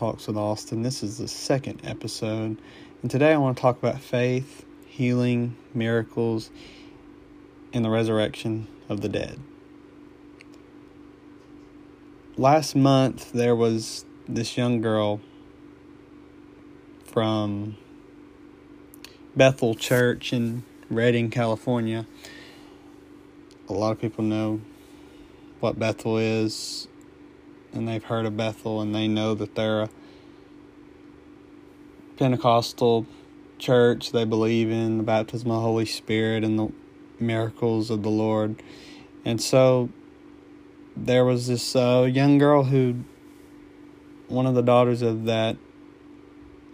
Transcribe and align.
Talks 0.00 0.26
with 0.26 0.38
Austin. 0.38 0.80
This 0.80 1.02
is 1.02 1.18
the 1.18 1.28
second 1.28 1.82
episode, 1.84 2.56
and 3.02 3.10
today 3.10 3.34
I 3.34 3.36
want 3.36 3.58
to 3.58 3.60
talk 3.60 3.76
about 3.76 4.00
faith, 4.00 4.64
healing, 4.86 5.56
miracles, 5.74 6.48
and 7.74 7.84
the 7.84 7.90
resurrection 7.90 8.66
of 8.88 9.02
the 9.02 9.10
dead. 9.10 9.38
Last 12.38 12.74
month, 12.74 13.30
there 13.32 13.54
was 13.54 14.06
this 14.26 14.56
young 14.56 14.80
girl 14.80 15.20
from 17.04 17.76
Bethel 19.36 19.74
Church 19.74 20.32
in 20.32 20.62
Redding, 20.88 21.28
California. 21.28 22.06
A 23.68 23.74
lot 23.74 23.92
of 23.92 24.00
people 24.00 24.24
know 24.24 24.62
what 25.60 25.78
Bethel 25.78 26.16
is 26.16 26.88
and 27.72 27.88
they've 27.88 28.04
heard 28.04 28.26
of 28.26 28.36
Bethel 28.36 28.80
and 28.80 28.94
they 28.94 29.08
know 29.08 29.34
that 29.34 29.54
they're 29.54 29.82
a 29.82 29.90
Pentecostal 32.20 33.06
church. 33.58 34.12
They 34.12 34.26
believe 34.26 34.70
in 34.70 34.98
the 34.98 35.02
baptism 35.02 35.50
of 35.50 35.56
the 35.56 35.62
Holy 35.62 35.86
Spirit 35.86 36.44
and 36.44 36.58
the 36.58 36.70
miracles 37.18 37.88
of 37.88 38.02
the 38.02 38.10
Lord. 38.10 38.62
And 39.24 39.40
so 39.40 39.88
there 40.94 41.24
was 41.24 41.46
this 41.46 41.74
uh, 41.74 42.06
young 42.12 42.36
girl 42.36 42.64
who, 42.64 43.04
one 44.28 44.46
of 44.46 44.54
the 44.54 44.62
daughters 44.62 45.00
of 45.00 45.24
that 45.24 45.56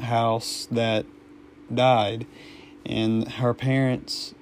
house 0.01 0.67
that 0.73 1.07
died, 1.73 2.27
and 2.85 3.29
her 3.35 3.55
parents 3.55 4.35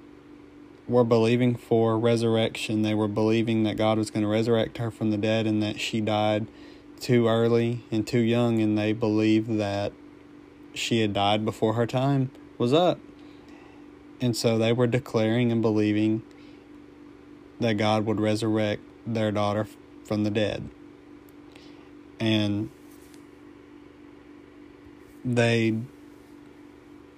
were 0.87 1.03
believing 1.03 1.55
for 1.55 1.99
resurrection. 1.99 2.81
They 2.81 2.95
were 2.95 3.07
believing 3.07 3.61
that 3.63 3.77
God 3.77 3.99
was 3.99 4.09
going 4.09 4.23
to 4.23 4.29
resurrect 4.29 4.79
her 4.79 4.89
from 4.89 5.11
the 5.11 5.17
dead 5.17 5.45
and 5.45 5.61
that 5.61 5.79
she 5.79 6.01
died 6.01 6.47
too 6.99 7.27
early 7.27 7.83
and 7.91 8.07
too 8.07 8.21
young, 8.21 8.59
and 8.59 8.75
they 8.75 8.91
believed 8.91 9.59
that 9.59 9.93
she 10.75 11.01
had 11.01 11.13
died 11.13 11.45
before 11.45 11.73
her 11.73 11.87
time 11.87 12.31
was 12.57 12.73
up. 12.73 12.99
And 14.21 14.35
so 14.35 14.57
they 14.57 14.71
were 14.71 14.87
declaring 14.87 15.51
and 15.51 15.61
believing 15.61 16.23
that 17.59 17.73
God 17.73 18.05
would 18.05 18.19
resurrect 18.19 18.81
their 19.05 19.31
daughter 19.31 19.67
from 20.05 20.23
the 20.23 20.29
dead. 20.29 20.69
And 22.19 22.69
they 25.23 25.77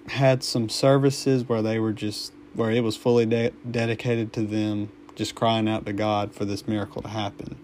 had 0.08 0.44
some 0.44 0.70
services 0.70 1.48
where 1.48 1.62
they 1.62 1.80
were 1.80 1.94
just 1.94 2.34
where 2.54 2.72
it 2.72 2.82
was 2.82 2.98
fully 2.98 3.26
de- 3.26 3.52
dedicated 3.70 4.34
to 4.34 4.42
them 4.42 4.92
just 5.16 5.36
crying 5.36 5.68
out 5.68 5.86
to 5.86 5.94
God 5.94 6.34
for 6.34 6.46
this 6.46 6.68
miracle 6.68 7.02
to 7.02 7.10
happen. 7.10 7.58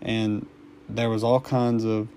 And 0.00 0.46
there 0.88 1.08
was 1.08 1.24
all 1.24 1.40
kinds 1.40 1.84
of 1.84 2.08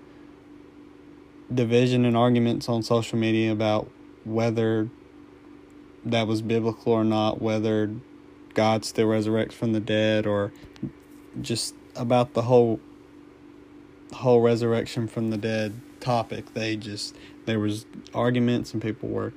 division 1.54 2.04
and 2.04 2.16
arguments 2.16 2.68
on 2.68 2.82
social 2.82 3.18
media 3.18 3.52
about 3.52 3.90
whether 4.24 4.88
that 6.04 6.26
was 6.26 6.42
biblical 6.42 6.92
or 6.92 7.04
not, 7.04 7.40
whether 7.40 7.94
God 8.54 8.84
still 8.84 9.08
resurrects 9.08 9.52
from 9.52 9.72
the 9.72 9.80
dead 9.80 10.26
or 10.26 10.52
just 11.40 11.74
about 11.96 12.34
the 12.34 12.42
whole 12.42 12.80
whole 14.12 14.42
resurrection 14.42 15.08
from 15.08 15.30
the 15.30 15.38
dead 15.38 15.80
topic. 16.00 16.52
They 16.54 16.76
just 16.76 17.16
there 17.46 17.58
was 17.58 17.86
arguments 18.14 18.72
and 18.72 18.82
people 18.82 19.08
were 19.08 19.32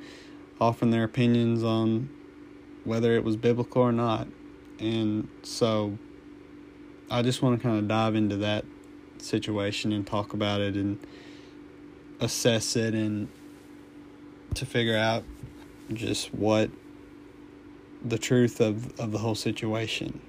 offering 0.59 0.91
their 0.91 1.03
opinions 1.03 1.63
on 1.63 2.09
whether 2.83 3.13
it 3.13 3.23
was 3.23 3.36
biblical 3.36 3.81
or 3.81 3.91
not. 3.91 4.27
And 4.80 5.27
so 5.43 5.97
I 7.09 7.21
just 7.21 7.41
want 7.41 7.59
to 7.59 7.63
kind 7.63 7.80
of 7.80 7.88
dive 7.88 8.16
into 8.16 8.38
that 8.38 8.66
situation 9.17 9.91
and 9.91 10.05
talk 10.05 10.33
about 10.33 10.61
it 10.61 10.75
and 10.75 10.99
assess 12.19 12.75
it 12.75 12.94
and 12.94 13.27
to 14.55 14.65
figure 14.65 14.98
out 14.98 15.23
just 15.93 16.33
what 16.33 16.70
the 18.03 18.17
truth 18.17 18.61
of, 18.61 18.98
of 18.99 19.11
the 19.11 19.17
whole 19.17 19.36
situation. 19.36 20.21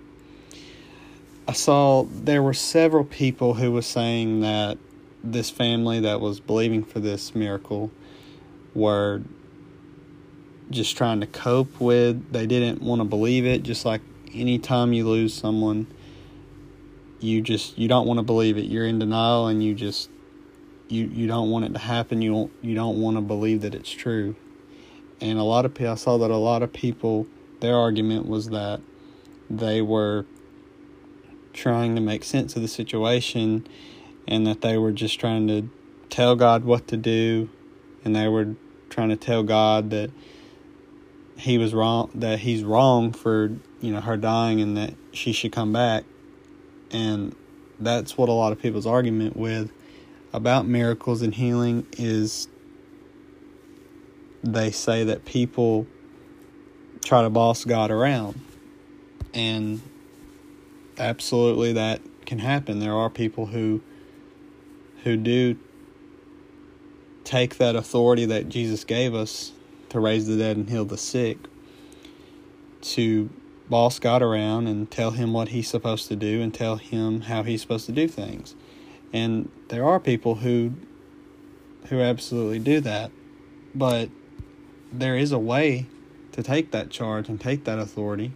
I 1.48 1.52
saw 1.52 2.04
there 2.04 2.42
were 2.42 2.54
several 2.54 3.04
people 3.04 3.54
who 3.54 3.70
were 3.70 3.82
saying 3.82 4.41
that 4.41 4.78
this 5.22 5.50
family 5.50 6.00
that 6.00 6.20
was 6.20 6.41
believing 6.41 6.82
for 6.84 6.98
this 6.98 7.34
miracle 7.34 7.91
were 8.74 9.22
just 10.70 10.97
trying 10.97 11.20
to 11.20 11.26
cope 11.26 11.80
with. 11.80 12.32
They 12.32 12.47
didn't 12.47 12.82
want 12.82 13.00
to 13.00 13.04
believe 13.04 13.47
it. 13.47 13.62
Just 13.62 13.84
like 13.84 14.00
anytime 14.34 14.92
you 14.92 15.06
lose 15.08 15.34
someone, 15.34 15.86
you 17.20 17.41
just 17.41 17.78
you 17.78 17.88
don't 17.88 18.06
want 18.06 18.18
to 18.18 18.24
believe 18.24 18.58
it. 18.58 18.64
You're 18.64 18.86
in 18.86 18.98
denial, 18.98 19.47
and 19.47 19.62
you 19.62 19.74
just 19.74 20.10
you 20.88 21.06
you 21.06 21.26
don't 21.26 21.50
want 21.50 21.64
it 21.64 21.72
to 21.72 21.78
happen. 21.78 22.22
You 22.22 22.32
don't 22.32 22.52
you 22.62 22.74
don't 22.74 23.00
want 23.00 23.16
to 23.16 23.20
believe 23.20 23.62
that 23.62 23.74
it's 23.74 23.91
true. 23.91 24.36
And 25.20 25.38
a 25.38 25.42
lot 25.42 25.64
of 25.64 25.74
people, 25.74 25.92
I 25.92 25.97
saw 25.97 26.19
that 26.19 26.30
a 26.30 26.36
lot 26.36 26.62
of 26.62 26.72
people, 26.72 27.26
their 27.60 27.74
argument 27.74 28.26
was 28.26 28.50
that 28.50 28.80
they 29.48 29.80
were 29.80 30.26
trying 31.54 31.94
to 31.94 32.02
make 32.02 32.22
sense 32.22 32.54
of 32.54 32.62
the 32.62 32.69
situation, 32.69 33.66
and 34.28 34.47
that 34.47 34.60
they 34.60 34.76
were 34.76 34.92
just 34.92 35.19
trying 35.19 35.47
to 35.48 35.69
tell 36.10 36.36
God 36.36 36.64
what 36.64 36.86
to 36.88 36.97
do, 36.97 37.48
and 38.04 38.14
they 38.14 38.28
were 38.28 38.54
trying 38.91 39.08
to 39.08 39.16
tell 39.16 39.42
God 39.42 39.91
that 39.91 40.10
he 41.38 41.58
was 41.58 41.74
wrong 41.74 42.10
that 42.14 42.41
he's 42.41 42.64
wrong 42.64 43.12
for 43.12 43.53
you 43.80 43.92
know 43.92 44.00
her 44.00 44.16
dying 44.16 44.60
and 44.60 44.76
that 44.76 44.94
she 45.12 45.32
should 45.32 45.53
come 45.53 45.72
back 45.72 46.04
and 46.91 47.34
that's 47.78 48.16
what 48.16 48.28
a 48.28 48.32
lot 48.32 48.53
of 48.53 48.60
people's 48.60 48.86
argument 48.86 49.36
with 49.36 49.70
about 50.32 50.66
miracles 50.66 51.22
and 51.22 51.34
healing 51.34 51.87
is 51.97 52.48
they 54.42 54.70
say 54.70 55.04
that 55.04 55.25
people 55.25 55.87
try 57.04 57.22
to 57.22 57.31
boss 57.31 57.64
God 57.64 57.91
around 57.91 58.41
and 59.34 59.81
absolutely 60.98 61.72
that 61.72 62.00
can 62.26 62.38
happen 62.38 62.81
there 62.81 62.94
are 62.94 63.10
people 63.10 63.47
who 63.47 63.81
who 65.04 65.16
do 65.16 65.56
take 67.26 67.59
that 67.59 67.75
authority 67.75 68.25
that 68.25 68.48
Jesus 68.48 68.84
gave 68.84 69.15
us 69.15 69.53
to 69.88 70.00
raise 70.00 70.26
the 70.26 70.36
dead 70.36 70.56
and 70.56 70.70
heal 70.70 70.84
the 70.84 70.97
sick, 70.97 71.38
to 72.81 73.28
boss 73.69 73.98
God 73.98 74.22
around 74.22 74.69
and 74.69 74.88
tell 74.91 75.10
him 75.10 75.32
what 75.32 75.48
he's 75.48 75.69
supposed 75.69 76.06
to 76.09 76.16
do 76.16 76.41
and 76.41 76.54
tell 76.54 76.76
him 76.76 77.22
how 77.22 77.42
he's 77.42 77.60
supposed 77.60 77.86
to 77.86 77.92
do 77.92 78.06
things. 78.06 78.54
And 79.12 79.50
there 79.68 79.84
are 79.84 80.00
people 80.00 80.36
who 80.36 80.72
who 81.88 82.00
absolutely 82.00 82.58
do 82.58 82.80
that. 82.80 83.10
But 83.74 84.10
there 84.92 85.16
is 85.16 85.32
a 85.32 85.38
way 85.38 85.86
to 86.32 86.42
take 86.42 86.72
that 86.72 86.90
charge 86.90 87.28
and 87.28 87.40
take 87.40 87.64
that 87.64 87.78
authority 87.78 88.32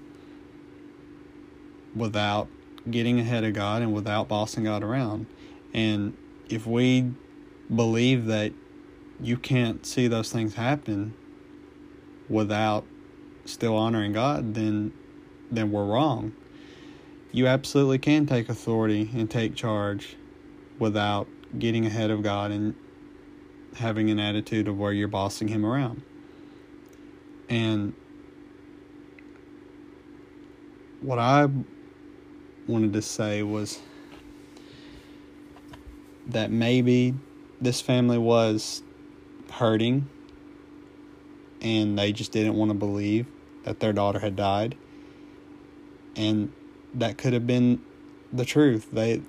without 1.94 2.48
getting 2.90 3.18
ahead 3.18 3.44
of 3.44 3.52
God 3.52 3.82
and 3.82 3.92
without 3.92 4.28
bossing 4.28 4.64
God 4.64 4.82
around. 4.82 5.26
And 5.74 6.16
if 6.48 6.66
we 6.66 7.12
believe 7.74 8.26
that 8.26 8.52
you 9.20 9.36
can't 9.36 9.84
see 9.84 10.08
those 10.08 10.32
things 10.32 10.54
happen, 10.54 11.14
without 12.30 12.84
still 13.44 13.76
honoring 13.76 14.12
God, 14.12 14.54
then 14.54 14.92
then 15.50 15.72
we're 15.72 15.84
wrong. 15.84 16.32
You 17.32 17.48
absolutely 17.48 17.98
can 17.98 18.26
take 18.26 18.48
authority 18.48 19.10
and 19.14 19.28
take 19.28 19.56
charge 19.56 20.16
without 20.80 21.28
getting 21.56 21.86
ahead 21.86 22.10
of 22.10 22.22
God 22.24 22.50
and 22.50 22.74
having 23.76 24.10
an 24.10 24.18
attitude 24.18 24.66
of 24.66 24.76
where 24.76 24.92
you're 24.92 25.06
bossing 25.06 25.46
him 25.46 25.64
around. 25.64 26.02
And 27.48 27.94
what 31.00 31.18
I 31.18 31.48
wanted 32.66 32.92
to 32.94 33.02
say 33.02 33.42
was 33.42 33.78
that 36.28 36.50
maybe 36.50 37.14
this 37.60 37.80
family 37.80 38.18
was 38.18 38.82
hurting 39.50 40.08
and 41.60 41.98
they 41.98 42.12
just 42.12 42.32
didn't 42.32 42.54
want 42.54 42.70
to 42.70 42.74
believe 42.74 43.26
that 43.64 43.80
their 43.80 43.92
daughter 43.92 44.18
had 44.18 44.36
died. 44.36 44.76
And 46.16 46.52
that 46.94 47.18
could 47.18 47.32
have 47.32 47.46
been 47.46 47.82
the 48.32 48.44
truth. 48.44 48.88
They 48.92 49.22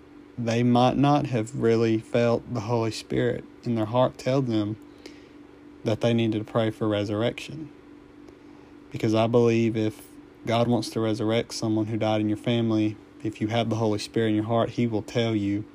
they 0.46 0.64
might 0.64 0.98
not 0.98 1.28
have 1.28 1.56
really 1.56 1.98
felt 1.98 2.54
the 2.54 2.62
Holy 2.62 2.92
Spirit 2.92 3.44
in 3.64 3.76
their 3.76 3.86
heart 3.86 4.18
tell 4.18 4.42
them 4.42 4.78
that 5.84 6.02
they 6.02 6.14
needed 6.14 6.40
to 6.46 6.52
pray 6.52 6.70
for 6.72 6.88
resurrection. 6.88 7.70
Because 8.92 9.16
I 9.16 9.28
believe 9.28 9.78
if 9.78 10.02
God 10.46 10.68
wants 10.68 10.90
to 10.92 11.00
resurrect 11.00 11.54
someone 11.54 11.88
who 11.88 11.98
died 11.98 12.22
in 12.22 12.30
your 12.30 12.38
family, 12.38 12.98
if 13.24 13.40
you 13.42 13.48
have 13.48 13.70
the 13.70 13.78
Holy 13.78 14.00
Spirit 14.00 14.30
in 14.30 14.36
your 14.36 14.46
heart, 14.46 14.72
He 14.72 14.88
will 14.88 15.02
tell 15.02 15.36
you 15.36 15.66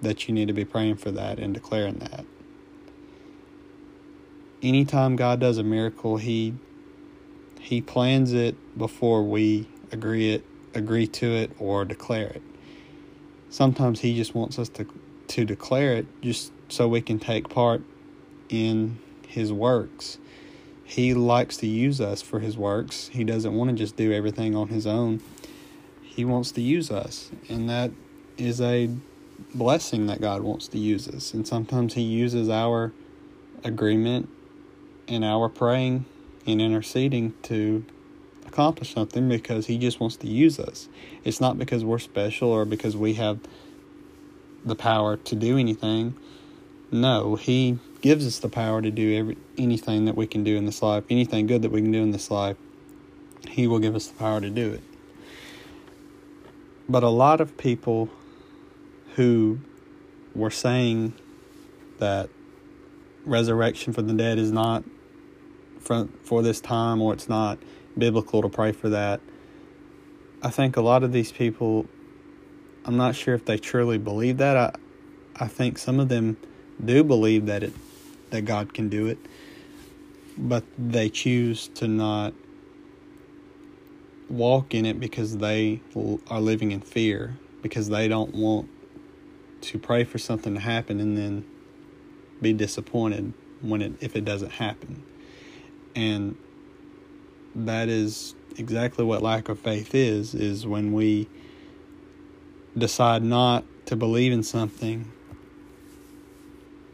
that 0.00 0.28
you 0.28 0.34
need 0.34 0.48
to 0.48 0.54
be 0.54 0.64
praying 0.64 0.96
for 0.96 1.10
that 1.10 1.38
and 1.38 1.52
declaring 1.52 1.98
that 1.98 2.24
anytime 4.62 5.16
God 5.16 5.40
does 5.40 5.58
a 5.58 5.62
miracle, 5.62 6.16
he 6.16 6.54
he 7.60 7.80
plans 7.80 8.32
it 8.32 8.56
before 8.78 9.22
we 9.22 9.68
agree 9.92 10.32
it 10.32 10.44
agree 10.74 11.06
to 11.06 11.26
it 11.26 11.50
or 11.58 11.84
declare 11.84 12.28
it. 12.28 12.42
Sometimes 13.50 14.00
he 14.00 14.14
just 14.14 14.34
wants 14.34 14.58
us 14.58 14.68
to 14.70 14.86
to 15.28 15.44
declare 15.44 15.94
it 15.94 16.06
just 16.22 16.52
so 16.68 16.88
we 16.88 17.00
can 17.00 17.18
take 17.18 17.48
part 17.48 17.82
in 18.48 18.98
his 19.26 19.52
works. 19.52 20.18
He 20.84 21.12
likes 21.12 21.58
to 21.58 21.66
use 21.66 22.00
us 22.00 22.22
for 22.22 22.40
his 22.40 22.56
works. 22.56 23.08
He 23.08 23.24
doesn't 23.24 23.54
want 23.54 23.70
to 23.70 23.76
just 23.76 23.96
do 23.96 24.10
everything 24.12 24.56
on 24.56 24.68
his 24.68 24.86
own. 24.86 25.20
He 26.02 26.24
wants 26.24 26.50
to 26.52 26.62
use 26.62 26.90
us, 26.90 27.30
and 27.48 27.68
that 27.68 27.90
is 28.38 28.60
a 28.60 28.90
blessing 29.54 30.06
that 30.06 30.20
God 30.20 30.42
wants 30.42 30.66
to 30.68 30.78
use 30.78 31.06
us. 31.08 31.34
And 31.34 31.46
sometimes 31.46 31.94
he 31.94 32.02
uses 32.02 32.48
our 32.48 32.92
agreement 33.62 34.28
and 35.06 35.24
our 35.24 35.48
praying 35.48 36.06
and 36.46 36.60
interceding 36.60 37.34
to 37.42 37.84
accomplish 38.58 38.92
something 38.92 39.28
because 39.28 39.66
he 39.66 39.78
just 39.78 40.00
wants 40.00 40.16
to 40.16 40.26
use 40.26 40.58
us. 40.58 40.88
It's 41.22 41.40
not 41.40 41.58
because 41.58 41.84
we're 41.84 42.00
special 42.00 42.50
or 42.50 42.64
because 42.64 42.96
we 42.96 43.14
have 43.14 43.38
the 44.64 44.74
power 44.74 45.16
to 45.16 45.36
do 45.36 45.56
anything. 45.56 46.16
No, 46.90 47.36
he 47.36 47.78
gives 48.00 48.26
us 48.26 48.40
the 48.40 48.48
power 48.48 48.82
to 48.82 48.90
do 48.90 49.16
every 49.16 49.36
anything 49.56 50.06
that 50.06 50.16
we 50.16 50.26
can 50.26 50.42
do 50.42 50.56
in 50.56 50.66
this 50.66 50.82
life, 50.82 51.04
anything 51.08 51.46
good 51.46 51.62
that 51.62 51.70
we 51.70 51.80
can 51.80 51.92
do 51.92 52.02
in 52.02 52.10
this 52.10 52.32
life. 52.32 52.56
He 53.48 53.68
will 53.68 53.78
give 53.78 53.94
us 53.94 54.08
the 54.08 54.18
power 54.18 54.40
to 54.40 54.50
do 54.50 54.72
it. 54.72 54.82
But 56.88 57.04
a 57.04 57.10
lot 57.10 57.40
of 57.40 57.56
people 57.56 58.10
who 59.14 59.60
were 60.34 60.50
saying 60.50 61.12
that 61.98 62.28
resurrection 63.24 63.92
from 63.92 64.08
the 64.08 64.14
dead 64.14 64.36
is 64.36 64.50
not 64.50 64.82
for, 65.78 66.08
for 66.24 66.42
this 66.42 66.60
time 66.60 67.00
or 67.00 67.12
it's 67.12 67.28
not 67.28 67.58
biblical 67.98 68.42
to 68.42 68.48
pray 68.48 68.72
for 68.72 68.88
that. 68.90 69.20
I 70.42 70.50
think 70.50 70.76
a 70.76 70.80
lot 70.80 71.02
of 71.02 71.12
these 71.12 71.32
people, 71.32 71.86
I'm 72.84 72.96
not 72.96 73.16
sure 73.16 73.34
if 73.34 73.44
they 73.44 73.58
truly 73.58 73.98
believe 73.98 74.38
that. 74.38 74.56
I, 74.56 74.74
I 75.44 75.48
think 75.48 75.78
some 75.78 75.98
of 75.98 76.08
them 76.08 76.36
do 76.84 77.02
believe 77.02 77.46
that 77.46 77.62
it, 77.62 77.72
that 78.30 78.42
God 78.42 78.72
can 78.72 78.88
do 78.88 79.06
it, 79.06 79.18
but 80.36 80.64
they 80.78 81.08
choose 81.08 81.68
to 81.68 81.88
not 81.88 82.34
walk 84.28 84.74
in 84.74 84.86
it 84.86 85.00
because 85.00 85.38
they 85.38 85.80
are 86.28 86.40
living 86.40 86.70
in 86.70 86.80
fear, 86.80 87.36
because 87.62 87.88
they 87.88 88.06
don't 88.06 88.34
want 88.34 88.68
to 89.60 89.78
pray 89.78 90.04
for 90.04 90.18
something 90.18 90.54
to 90.54 90.60
happen 90.60 91.00
and 91.00 91.16
then 91.16 91.44
be 92.40 92.52
disappointed 92.52 93.32
when 93.60 93.82
it 93.82 93.92
if 94.00 94.14
it 94.14 94.24
doesn't 94.24 94.52
happen. 94.52 95.02
And 95.96 96.36
that 97.66 97.88
is 97.88 98.34
exactly 98.56 99.04
what 99.04 99.22
lack 99.22 99.48
of 99.48 99.58
faith 99.58 99.94
is 99.94 100.34
is 100.34 100.66
when 100.66 100.92
we 100.92 101.28
decide 102.76 103.22
not 103.22 103.64
to 103.86 103.96
believe 103.96 104.32
in 104.32 104.42
something 104.42 105.10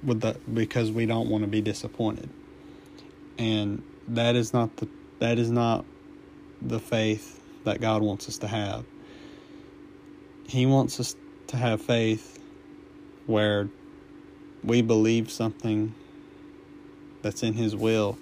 with 0.02 0.20
the 0.20 0.36
because 0.52 0.90
we 0.90 1.06
don't 1.06 1.28
want 1.28 1.42
to 1.42 1.48
be 1.48 1.60
disappointed. 1.60 2.28
And 3.38 3.82
that 4.08 4.36
is 4.36 4.52
not 4.52 4.76
the 4.76 4.88
that 5.18 5.38
is 5.38 5.50
not 5.50 5.84
the 6.62 6.78
faith 6.80 7.40
that 7.64 7.80
God 7.80 8.02
wants 8.02 8.28
us 8.28 8.38
to 8.38 8.48
have. 8.48 8.84
He 10.46 10.66
wants 10.66 11.00
us 11.00 11.16
to 11.48 11.56
have 11.56 11.80
faith 11.80 12.38
where 13.26 13.68
we 14.62 14.82
believe 14.82 15.30
something 15.30 15.94
that's 17.22 17.42
in 17.42 17.54
his 17.54 17.74
will 17.74 18.18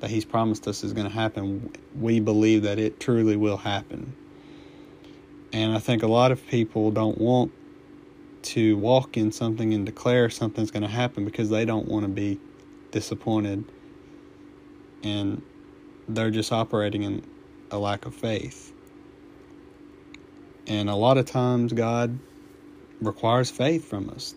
that 0.00 0.10
he's 0.10 0.24
promised 0.24 0.68
us 0.68 0.84
is 0.84 0.92
going 0.92 1.06
to 1.06 1.12
happen, 1.12 1.70
we 1.98 2.20
believe 2.20 2.62
that 2.62 2.78
it 2.78 3.00
truly 3.00 3.36
will 3.36 3.56
happen. 3.56 4.14
And 5.52 5.74
I 5.74 5.78
think 5.78 6.02
a 6.02 6.06
lot 6.06 6.32
of 6.32 6.46
people 6.46 6.90
don't 6.90 7.18
want 7.18 7.52
to 8.42 8.76
walk 8.76 9.16
in 9.16 9.32
something 9.32 9.74
and 9.74 9.86
declare 9.86 10.30
something's 10.30 10.70
going 10.70 10.82
to 10.82 10.88
happen 10.88 11.24
because 11.24 11.50
they 11.50 11.64
don't 11.64 11.88
want 11.88 12.04
to 12.04 12.08
be 12.08 12.38
disappointed 12.90 13.64
and 15.02 15.42
they're 16.08 16.30
just 16.30 16.52
operating 16.52 17.02
in 17.02 17.24
a 17.70 17.78
lack 17.78 18.06
of 18.06 18.14
faith. 18.14 18.72
And 20.66 20.88
a 20.88 20.94
lot 20.94 21.18
of 21.18 21.26
times 21.26 21.72
God 21.72 22.18
requires 23.00 23.50
faith 23.50 23.88
from 23.88 24.10
us. 24.10 24.34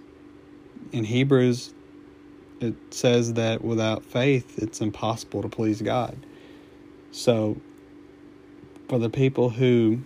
In 0.92 1.04
Hebrews 1.04 1.74
it 2.60 2.76
says 2.92 3.34
that 3.34 3.64
without 3.64 4.04
faith, 4.04 4.58
it's 4.58 4.82
impossible 4.82 5.42
to 5.42 5.50
please 5.50 5.82
God. 5.82 6.18
So, 7.12 7.58
for 8.88 9.00
the 9.00 9.10
people 9.10 9.52
who 9.52 10.02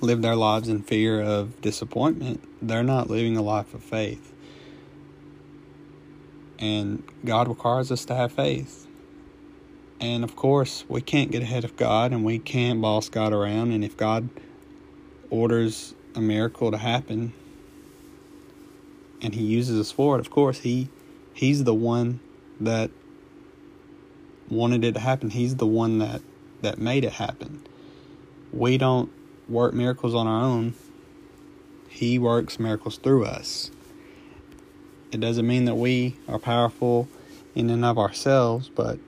live 0.00 0.22
their 0.22 0.36
lives 0.36 0.68
in 0.68 0.82
fear 0.82 1.20
of 1.20 1.60
disappointment, 1.60 2.42
they're 2.60 2.82
not 2.82 3.10
living 3.10 3.36
a 3.36 3.42
life 3.42 3.74
of 3.74 3.82
faith. 3.82 4.32
And 6.58 7.02
God 7.24 7.48
requires 7.48 7.90
us 7.90 8.04
to 8.06 8.14
have 8.14 8.32
faith. 8.32 8.86
And 10.00 10.24
of 10.24 10.36
course, 10.36 10.84
we 10.88 11.00
can't 11.00 11.30
get 11.30 11.42
ahead 11.42 11.64
of 11.64 11.76
God 11.76 12.12
and 12.12 12.24
we 12.24 12.38
can't 12.38 12.80
boss 12.80 13.08
God 13.08 13.32
around. 13.32 13.72
And 13.72 13.84
if 13.84 13.96
God 13.96 14.28
orders 15.28 15.94
a 16.14 16.20
miracle 16.20 16.70
to 16.70 16.78
happen 16.78 17.32
and 19.22 19.34
He 19.34 19.42
uses 19.42 19.78
us 19.78 19.92
for 19.92 20.16
it, 20.16 20.20
of 20.20 20.30
course, 20.30 20.60
He 20.60 20.88
He's 21.32 21.64
the 21.64 21.74
one 21.74 22.20
that 22.60 22.90
wanted 24.48 24.84
it 24.84 24.94
to 24.94 25.00
happen. 25.00 25.30
He's 25.30 25.56
the 25.56 25.66
one 25.66 25.98
that 25.98 26.22
that 26.62 26.78
made 26.78 27.04
it 27.04 27.12
happen. 27.14 27.62
We 28.52 28.76
don't 28.76 29.10
work 29.48 29.72
miracles 29.72 30.14
on 30.14 30.26
our 30.26 30.42
own. 30.42 30.74
He 31.88 32.18
works 32.18 32.58
miracles 32.58 32.98
through 32.98 33.24
us. 33.24 33.70
It 35.12 35.20
doesn't 35.20 35.46
mean 35.46 35.64
that 35.64 35.74
we 35.74 36.16
are 36.28 36.38
powerful 36.38 37.08
in 37.54 37.70
and 37.70 37.84
of 37.84 37.98
ourselves, 37.98 38.68
but 38.68 38.98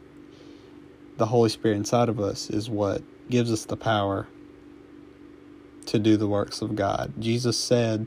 the 1.16 1.26
Holy 1.26 1.48
Spirit 1.48 1.76
inside 1.76 2.08
of 2.08 2.18
us 2.18 2.50
is 2.50 2.68
what 2.68 3.02
gives 3.30 3.52
us 3.52 3.64
the 3.64 3.76
power 3.76 4.26
to 5.86 5.98
do 5.98 6.16
the 6.16 6.26
works 6.26 6.60
of 6.60 6.74
God. 6.74 7.12
Jesus 7.18 7.56
said 7.56 8.06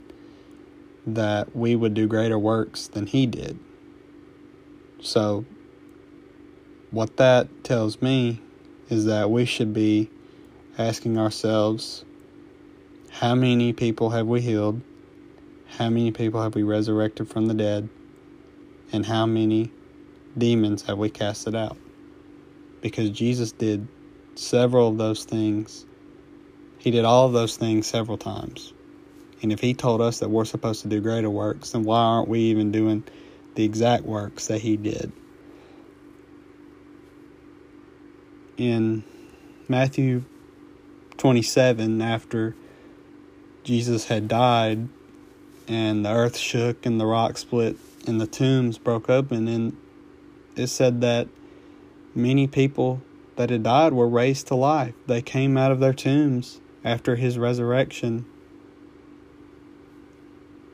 that 1.05 1.55
we 1.55 1.75
would 1.75 1.93
do 1.93 2.07
greater 2.07 2.39
works 2.39 2.87
than 2.87 3.07
He 3.07 3.25
did. 3.25 3.59
So, 5.01 5.45
what 6.91 7.17
that 7.17 7.63
tells 7.63 8.01
me 8.01 8.41
is 8.89 9.05
that 9.05 9.29
we 9.29 9.45
should 9.45 9.73
be 9.73 10.09
asking 10.77 11.17
ourselves 11.17 12.05
how 13.09 13.33
many 13.33 13.73
people 13.73 14.09
have 14.09 14.27
we 14.27 14.41
healed? 14.41 14.81
How 15.77 15.89
many 15.89 16.11
people 16.11 16.41
have 16.41 16.55
we 16.55 16.63
resurrected 16.63 17.29
from 17.29 17.47
the 17.47 17.53
dead? 17.53 17.89
And 18.91 19.05
how 19.05 19.25
many 19.25 19.71
demons 20.37 20.83
have 20.83 20.97
we 20.97 21.09
casted 21.09 21.55
out? 21.55 21.77
Because 22.81 23.09
Jesus 23.09 23.51
did 23.51 23.87
several 24.35 24.89
of 24.89 24.97
those 24.97 25.23
things. 25.23 25.85
He 26.77 26.91
did 26.91 27.05
all 27.05 27.25
of 27.25 27.33
those 27.33 27.57
things 27.57 27.87
several 27.87 28.17
times. 28.17 28.73
And 29.41 29.51
if 29.51 29.59
he 29.59 29.73
told 29.73 30.01
us 30.01 30.19
that 30.19 30.29
we're 30.29 30.45
supposed 30.45 30.81
to 30.81 30.87
do 30.87 31.01
greater 31.01 31.29
works, 31.29 31.71
then 31.71 31.83
why 31.83 31.99
aren't 31.99 32.27
we 32.27 32.39
even 32.41 32.71
doing 32.71 33.03
the 33.55 33.63
exact 33.63 34.03
works 34.03 34.47
that 34.47 34.61
he 34.61 34.77
did. 34.77 35.11
In 38.57 39.03
Matthew 39.67 40.23
27, 41.17 42.01
after 42.01 42.55
Jesus 43.63 44.05
had 44.05 44.27
died 44.27 44.87
and 45.67 46.05
the 46.05 46.11
earth 46.11 46.37
shook 46.37 46.85
and 46.85 46.99
the 46.99 47.05
rock 47.05 47.37
split 47.37 47.77
and 48.07 48.21
the 48.21 48.27
tombs 48.27 48.77
broke 48.77 49.09
open, 49.09 49.47
and 49.47 49.75
it 50.55 50.67
said 50.67 51.01
that 51.01 51.27
many 52.13 52.47
people 52.47 53.01
that 53.35 53.49
had 53.49 53.63
died 53.63 53.93
were 53.93 54.07
raised 54.07 54.47
to 54.47 54.55
life. 54.55 54.93
They 55.07 55.21
came 55.21 55.57
out 55.57 55.71
of 55.71 55.79
their 55.79 55.93
tombs 55.93 56.61
after 56.83 57.15
his 57.15 57.37
resurrection 57.37 58.25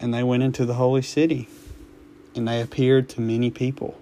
and 0.02 0.14
they 0.14 0.24
went 0.24 0.44
into 0.44 0.66
the 0.66 0.74
holy 0.74 1.02
city 1.02 1.48
and 2.36 2.48
they 2.48 2.62
appeared 2.62 3.10
to 3.10 3.22
many 3.22 3.50
people. 3.52 3.98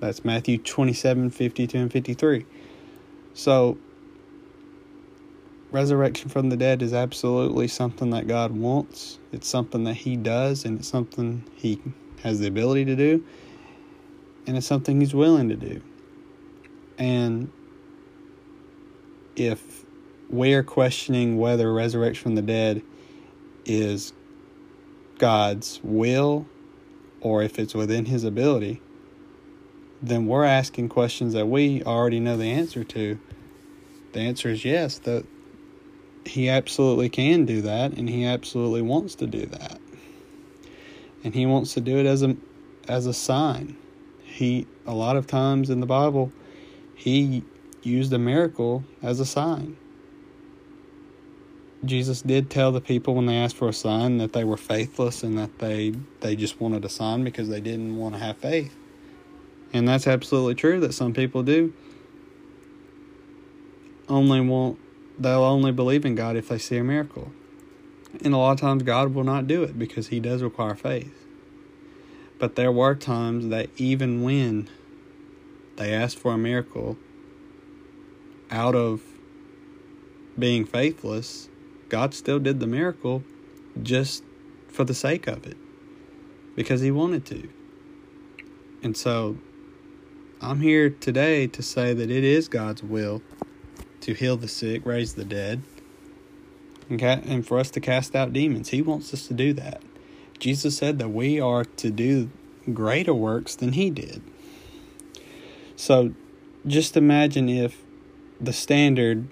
That's 0.00 0.24
Matthew 0.24 0.58
27 0.58 1.30
52 1.30 1.78
and 1.78 1.92
53. 1.92 2.46
So, 3.34 3.78
resurrection 5.70 6.28
from 6.28 6.48
the 6.50 6.56
dead 6.56 6.82
is 6.82 6.92
absolutely 6.92 7.68
something 7.68 8.10
that 8.10 8.26
God 8.26 8.52
wants. 8.52 9.18
It's 9.32 9.48
something 9.48 9.84
that 9.84 9.94
He 9.94 10.16
does, 10.16 10.64
and 10.64 10.78
it's 10.78 10.88
something 10.88 11.44
He 11.54 11.80
has 12.22 12.40
the 12.40 12.46
ability 12.46 12.84
to 12.86 12.96
do, 12.96 13.24
and 14.46 14.56
it's 14.56 14.66
something 14.66 15.00
He's 15.00 15.14
willing 15.14 15.48
to 15.48 15.56
do. 15.56 15.82
And 16.96 17.50
if 19.36 19.84
we're 20.28 20.64
questioning 20.64 21.38
whether 21.38 21.72
resurrection 21.72 22.22
from 22.22 22.34
the 22.34 22.42
dead 22.42 22.82
is 23.64 24.12
God's 25.18 25.80
will 25.82 26.46
or 27.20 27.42
if 27.42 27.58
it's 27.58 27.74
within 27.74 28.06
His 28.06 28.24
ability, 28.24 28.80
then 30.02 30.26
we're 30.26 30.44
asking 30.44 30.88
questions 30.90 31.34
that 31.34 31.46
we 31.48 31.82
already 31.84 32.20
know 32.20 32.36
the 32.36 32.50
answer 32.50 32.84
to. 32.84 33.18
The 34.12 34.20
answer 34.20 34.50
is 34.50 34.64
yes, 34.64 34.98
that 35.00 35.26
He 36.26 36.48
absolutely 36.48 37.08
can 37.08 37.44
do 37.46 37.62
that 37.62 37.92
and 37.94 38.08
He 38.08 38.24
absolutely 38.24 38.82
wants 38.82 39.14
to 39.16 39.26
do 39.26 39.46
that. 39.46 39.80
and 41.24 41.34
he 41.34 41.46
wants 41.46 41.74
to 41.74 41.80
do 41.80 41.98
it 41.98 42.06
as 42.06 42.22
a 42.22 42.36
as 42.88 43.06
a 43.06 43.14
sign. 43.14 43.76
He 44.22 44.66
a 44.86 44.94
lot 44.94 45.16
of 45.16 45.26
times 45.26 45.70
in 45.70 45.80
the 45.80 45.86
Bible, 45.86 46.32
he 46.94 47.44
used 47.82 48.12
a 48.12 48.18
miracle 48.18 48.84
as 49.02 49.20
a 49.20 49.26
sign. 49.26 49.76
Jesus 51.84 52.22
did 52.22 52.50
tell 52.50 52.72
the 52.72 52.80
people 52.80 53.14
when 53.14 53.26
they 53.26 53.36
asked 53.36 53.56
for 53.56 53.68
a 53.68 53.72
sign 53.72 54.18
that 54.18 54.32
they 54.32 54.42
were 54.44 54.56
faithless 54.56 55.22
and 55.22 55.38
that 55.38 55.58
they 55.60 55.94
they 56.20 56.34
just 56.34 56.60
wanted 56.60 56.84
a 56.84 56.88
sign 56.88 57.22
because 57.22 57.48
they 57.48 57.60
didn't 57.60 57.96
want 57.96 58.14
to 58.14 58.20
have 58.20 58.36
faith. 58.36 58.74
And 59.72 59.86
that's 59.86 60.06
absolutely 60.06 60.54
true 60.54 60.80
that 60.80 60.94
some 60.94 61.12
people 61.12 61.42
do 61.42 61.72
only 64.08 64.40
want 64.40 64.78
they'll 65.18 65.44
only 65.44 65.72
believe 65.72 66.04
in 66.04 66.14
God 66.14 66.36
if 66.36 66.48
they 66.48 66.58
see 66.58 66.78
a 66.78 66.84
miracle. 66.84 67.32
And 68.24 68.34
a 68.34 68.38
lot 68.38 68.52
of 68.52 68.60
times 68.60 68.82
God 68.82 69.14
will 69.14 69.24
not 69.24 69.46
do 69.46 69.62
it 69.62 69.78
because 69.78 70.08
he 70.08 70.18
does 70.18 70.42
require 70.42 70.74
faith. 70.74 71.26
But 72.38 72.56
there 72.56 72.72
were 72.72 72.94
times 72.94 73.48
that 73.48 73.68
even 73.76 74.22
when 74.22 74.68
they 75.76 75.92
asked 75.92 76.18
for 76.18 76.32
a 76.32 76.38
miracle 76.38 76.96
out 78.50 78.74
of 78.74 79.02
being 80.38 80.64
faithless, 80.64 81.48
God 81.88 82.14
still 82.14 82.38
did 82.38 82.60
the 82.60 82.66
miracle 82.66 83.22
just 83.82 84.22
for 84.68 84.84
the 84.84 84.94
sake 84.94 85.26
of 85.26 85.46
it 85.46 85.56
because 86.54 86.80
he 86.80 86.90
wanted 86.90 87.24
to. 87.26 87.48
And 88.82 88.96
so 88.96 89.38
I'm 90.40 90.60
here 90.60 90.90
today 90.90 91.46
to 91.48 91.62
say 91.62 91.94
that 91.94 92.10
it 92.10 92.24
is 92.24 92.48
God's 92.48 92.82
will 92.82 93.22
to 94.02 94.14
heal 94.14 94.36
the 94.36 94.48
sick, 94.48 94.86
raise 94.86 95.14
the 95.14 95.24
dead, 95.24 95.62
and 96.88 97.46
for 97.46 97.58
us 97.58 97.70
to 97.72 97.80
cast 97.80 98.14
out 98.14 98.32
demons. 98.32 98.68
He 98.68 98.80
wants 98.82 99.12
us 99.12 99.26
to 99.28 99.34
do 99.34 99.52
that. 99.54 99.82
Jesus 100.38 100.76
said 100.76 100.98
that 101.00 101.08
we 101.08 101.40
are 101.40 101.64
to 101.64 101.90
do 101.90 102.30
greater 102.72 103.12
works 103.14 103.56
than 103.56 103.72
he 103.72 103.90
did. 103.90 104.22
So 105.74 106.14
just 106.66 106.96
imagine 106.96 107.48
if 107.48 107.82
the 108.40 108.52
standard 108.52 109.28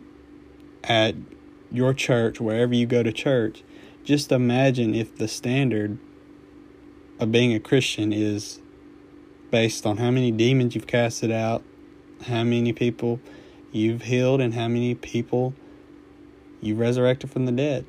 at 0.82 1.14
your 1.70 1.94
church, 1.94 2.40
wherever 2.40 2.74
you 2.74 2.86
go 2.86 3.02
to 3.02 3.12
church, 3.12 3.62
just 4.04 4.30
imagine 4.30 4.94
if 4.94 5.16
the 5.16 5.28
standard 5.28 5.98
of 7.18 7.32
being 7.32 7.54
a 7.54 7.60
Christian 7.60 8.12
is 8.12 8.60
based 9.50 9.86
on 9.86 9.96
how 9.96 10.10
many 10.10 10.30
demons 10.30 10.74
you've 10.74 10.86
casted 10.86 11.30
out, 11.30 11.62
how 12.26 12.44
many 12.44 12.72
people 12.72 13.20
you've 13.72 14.02
healed, 14.02 14.40
and 14.40 14.54
how 14.54 14.68
many 14.68 14.94
people 14.94 15.54
you 16.60 16.74
resurrected 16.74 17.30
from 17.30 17.46
the 17.46 17.52
dead. 17.52 17.86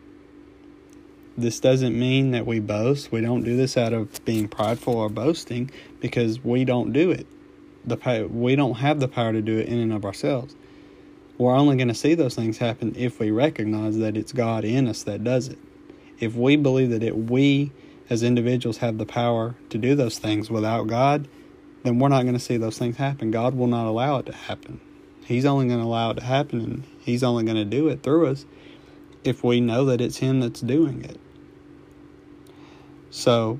This 1.37 1.59
doesn't 1.59 1.97
mean 1.97 2.31
that 2.31 2.47
we 2.47 2.59
boast. 2.59 3.11
We 3.11 3.21
don't 3.21 3.43
do 3.43 3.55
this 3.55 3.77
out 3.77 3.93
of 3.93 4.23
being 4.25 4.47
prideful 4.47 4.95
or 4.95 5.09
boasting 5.09 5.69
because 5.99 6.43
we 6.43 6.65
don't 6.65 6.93
do 6.93 7.11
it. 7.11 7.27
The 7.85 8.27
we 8.31 8.55
don't 8.55 8.75
have 8.75 8.99
the 8.99 9.07
power 9.07 9.31
to 9.33 9.41
do 9.41 9.57
it 9.57 9.67
in 9.67 9.79
and 9.79 9.93
of 9.93 10.03
ourselves. 10.03 10.55
We're 11.37 11.55
only 11.55 11.75
going 11.75 11.89
to 11.89 11.93
see 11.93 12.15
those 12.15 12.35
things 12.35 12.57
happen 12.57 12.95
if 12.97 13.19
we 13.19 13.29
recognize 13.29 13.97
that 13.99 14.17
it's 14.17 14.31
God 14.31 14.65
in 14.65 14.87
us 14.87 15.03
that 15.03 15.23
does 15.23 15.47
it. 15.47 15.59
If 16.19 16.35
we 16.35 16.55
believe 16.55 16.89
that 16.89 17.03
it 17.03 17.15
we 17.15 17.71
as 18.09 18.23
individuals 18.23 18.77
have 18.77 18.97
the 18.97 19.05
power 19.05 19.55
to 19.69 19.77
do 19.77 19.93
those 19.93 20.17
things 20.17 20.49
without 20.49 20.87
God, 20.87 21.27
then 21.83 21.99
we're 21.99 22.07
not 22.07 22.23
going 22.23 22.33
to 22.33 22.39
see 22.39 22.57
those 22.57 22.77
things 22.77 22.97
happen. 22.97 23.29
God 23.31 23.55
will 23.55 23.67
not 23.67 23.85
allow 23.85 24.17
it 24.17 24.25
to 24.25 24.33
happen. 24.33 24.81
He's 25.25 25.45
only 25.45 25.67
going 25.67 25.79
to 25.79 25.85
allow 25.85 26.11
it 26.11 26.15
to 26.15 26.23
happen 26.23 26.61
and 26.61 26.83
he's 27.01 27.23
only 27.23 27.43
going 27.43 27.57
to 27.57 27.65
do 27.65 27.87
it 27.89 28.01
through 28.01 28.27
us 28.27 28.45
if 29.23 29.43
we 29.43 29.59
know 29.59 29.85
that 29.85 30.01
it's 30.01 30.17
him 30.17 30.39
that's 30.39 30.61
doing 30.61 31.03
it. 31.03 31.19
So 33.11 33.59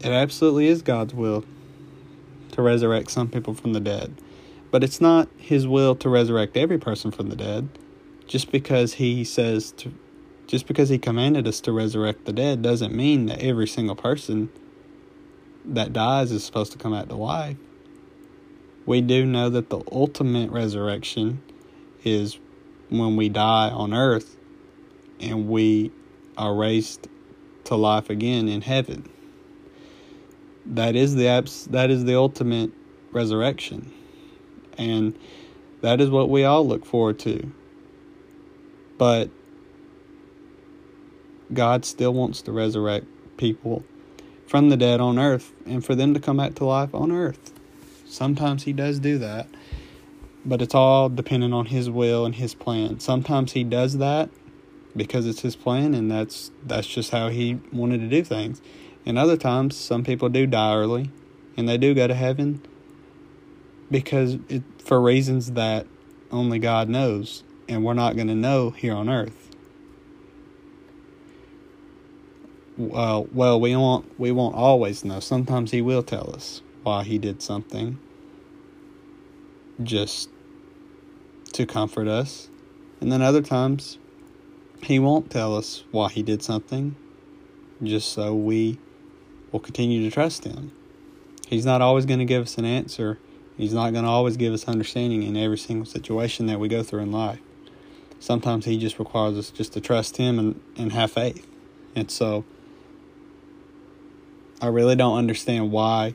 it 0.00 0.10
absolutely 0.10 0.68
is 0.68 0.82
God's 0.82 1.14
will 1.14 1.44
to 2.52 2.62
resurrect 2.62 3.10
some 3.10 3.28
people 3.28 3.54
from 3.54 3.72
the 3.72 3.80
dead. 3.80 4.14
But 4.70 4.84
it's 4.84 5.00
not 5.00 5.28
his 5.38 5.66
will 5.66 5.94
to 5.96 6.08
resurrect 6.08 6.56
every 6.56 6.78
person 6.78 7.10
from 7.10 7.28
the 7.28 7.36
dead. 7.36 7.68
Just 8.26 8.52
because 8.52 8.94
he 8.94 9.24
says 9.24 9.72
to 9.78 9.92
just 10.46 10.66
because 10.66 10.88
he 10.88 10.98
commanded 10.98 11.46
us 11.46 11.60
to 11.60 11.72
resurrect 11.72 12.24
the 12.24 12.32
dead 12.32 12.62
doesn't 12.62 12.94
mean 12.94 13.26
that 13.26 13.40
every 13.40 13.68
single 13.68 13.94
person 13.94 14.48
that 15.64 15.92
dies 15.92 16.32
is 16.32 16.42
supposed 16.42 16.72
to 16.72 16.78
come 16.78 16.92
back 16.92 17.08
to 17.08 17.14
life. 17.16 17.56
We 18.86 19.02
do 19.02 19.26
know 19.26 19.50
that 19.50 19.68
the 19.68 19.82
ultimate 19.92 20.50
resurrection 20.50 21.42
is 22.02 22.38
when 22.88 23.16
we 23.16 23.28
die 23.28 23.68
on 23.68 23.92
earth 23.92 24.36
and 25.20 25.48
we 25.48 25.92
are 26.38 26.54
raised 26.54 27.08
to 27.64 27.74
life 27.76 28.08
again 28.08 28.48
in 28.48 28.62
heaven. 28.62 29.06
That 30.64 30.96
is 30.96 31.14
the 31.14 31.28
abs- 31.28 31.66
that 31.66 31.90
is 31.90 32.04
the 32.04 32.16
ultimate 32.16 32.70
resurrection. 33.12 33.92
And 34.78 35.18
that 35.80 36.00
is 36.00 36.08
what 36.08 36.30
we 36.30 36.44
all 36.44 36.66
look 36.66 36.86
forward 36.86 37.18
to. 37.20 37.52
But 38.96 39.30
God 41.52 41.84
still 41.84 42.12
wants 42.12 42.42
to 42.42 42.52
resurrect 42.52 43.06
people 43.36 43.84
from 44.46 44.70
the 44.70 44.76
dead 44.76 45.00
on 45.00 45.18
earth 45.18 45.52
and 45.66 45.84
for 45.84 45.94
them 45.94 46.14
to 46.14 46.20
come 46.20 46.38
back 46.38 46.54
to 46.56 46.64
life 46.64 46.94
on 46.94 47.12
earth. 47.12 47.52
Sometimes 48.06 48.64
He 48.64 48.72
does 48.72 48.98
do 48.98 49.18
that, 49.18 49.46
but 50.44 50.62
it's 50.62 50.74
all 50.74 51.08
dependent 51.08 51.54
on 51.54 51.66
His 51.66 51.90
will 51.90 52.24
and 52.24 52.34
His 52.34 52.54
plan. 52.54 53.00
Sometimes 53.00 53.52
He 53.52 53.64
does 53.64 53.98
that 53.98 54.30
because 54.96 55.26
it's 55.26 55.42
His 55.42 55.54
plan 55.54 55.94
and 55.94 56.10
that's 56.10 56.50
that's 56.64 56.86
just 56.86 57.10
how 57.10 57.28
He 57.28 57.60
wanted 57.72 58.00
to 58.00 58.08
do 58.08 58.24
things. 58.24 58.60
And 59.06 59.18
other 59.18 59.36
times, 59.36 59.76
some 59.76 60.04
people 60.04 60.28
do 60.28 60.46
die 60.46 60.74
early 60.74 61.10
and 61.56 61.68
they 61.68 61.78
do 61.78 61.94
go 61.94 62.06
to 62.06 62.14
heaven 62.14 62.62
because 63.90 64.38
it, 64.48 64.62
for 64.78 65.00
reasons 65.00 65.52
that 65.52 65.86
only 66.30 66.58
God 66.58 66.88
knows, 66.88 67.42
and 67.68 67.84
we're 67.84 67.94
not 67.94 68.16
going 68.16 68.28
to 68.28 68.34
know 68.34 68.70
here 68.70 68.94
on 68.94 69.08
earth. 69.08 69.50
Well, 72.76 73.26
well, 73.32 73.60
we 73.60 73.74
won't 73.74 74.18
we 74.20 74.30
won't 74.30 74.54
always 74.54 75.04
know. 75.04 75.20
Sometimes 75.20 75.70
He 75.70 75.82
will 75.82 76.02
tell 76.02 76.32
us 76.34 76.62
why 76.82 77.02
He 77.02 77.18
did 77.18 77.42
something, 77.42 77.98
just 79.82 80.30
to 81.54 81.66
comfort 81.66 82.06
us, 82.06 82.48
and 83.00 83.10
then 83.10 83.20
other 83.20 83.42
times 83.42 83.98
He 84.82 84.98
won't 84.98 85.30
tell 85.30 85.56
us 85.56 85.82
why 85.90 86.08
He 86.10 86.22
did 86.22 86.42
something, 86.42 86.94
just 87.82 88.12
so 88.12 88.34
we 88.34 88.78
will 89.50 89.60
continue 89.60 90.02
to 90.04 90.10
trust 90.14 90.44
Him. 90.44 90.70
He's 91.48 91.64
not 91.64 91.80
always 91.80 92.06
going 92.06 92.20
to 92.20 92.26
give 92.26 92.42
us 92.42 92.58
an 92.58 92.64
answer 92.66 93.18
He's 93.58 93.74
not 93.74 93.92
going 93.92 94.04
to 94.04 94.10
always 94.10 94.36
give 94.36 94.54
us 94.54 94.66
understanding 94.68 95.24
in 95.24 95.36
every 95.36 95.58
single 95.58 95.84
situation 95.84 96.46
that 96.46 96.60
we 96.60 96.68
go 96.68 96.84
through 96.84 97.00
in 97.00 97.10
life. 97.10 97.40
Sometimes 98.20 98.64
He 98.64 98.78
just 98.78 99.00
requires 99.00 99.36
us 99.36 99.50
just 99.50 99.72
to 99.72 99.80
trust 99.80 100.16
Him 100.16 100.38
and, 100.38 100.60
and 100.76 100.92
have 100.92 101.10
faith. 101.10 101.44
And 101.96 102.08
so 102.08 102.44
I 104.62 104.68
really 104.68 104.94
don't 104.94 105.18
understand 105.18 105.72
why 105.72 106.14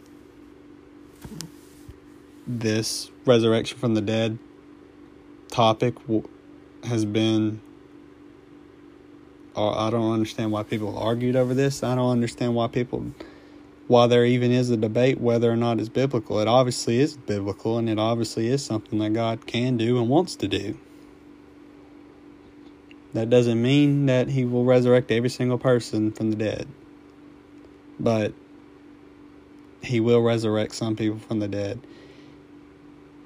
this 2.47 3.11
resurrection 3.25 3.77
from 3.77 3.93
the 3.93 4.01
dead 4.01 4.39
topic 5.49 5.95
has 6.85 7.03
been. 7.03 7.59
Uh, 9.55 9.69
I 9.69 9.89
don't 9.89 10.13
understand 10.13 10.51
why 10.51 10.63
people 10.63 10.97
argued 10.97 11.35
over 11.35 11.53
this. 11.53 11.83
I 11.83 11.93
don't 11.95 12.09
understand 12.09 12.55
why 12.55 12.67
people 12.67 13.05
while 13.87 14.07
there 14.07 14.25
even 14.25 14.51
is 14.51 14.69
a 14.69 14.77
debate 14.77 15.19
whether 15.19 15.51
or 15.51 15.55
not 15.55 15.79
it's 15.79 15.89
biblical, 15.89 16.39
it 16.39 16.47
obviously 16.47 16.99
is 16.99 17.17
biblical 17.17 17.77
and 17.77 17.89
it 17.89 17.99
obviously 17.99 18.47
is 18.47 18.63
something 18.63 18.99
that 18.99 19.13
God 19.13 19.45
can 19.45 19.77
do 19.77 19.97
and 19.99 20.09
wants 20.09 20.35
to 20.37 20.47
do. 20.47 20.77
That 23.13 23.29
doesn't 23.29 23.61
mean 23.61 24.07
that 24.07 24.29
He 24.29 24.45
will 24.45 24.63
resurrect 24.63 25.11
every 25.11 25.29
single 25.29 25.57
person 25.57 26.11
from 26.11 26.31
the 26.31 26.35
dead, 26.35 26.67
but 27.99 28.33
He 29.83 29.99
will 29.99 30.21
resurrect 30.21 30.73
some 30.73 30.95
people 30.95 31.19
from 31.19 31.39
the 31.39 31.47
dead. 31.47 31.79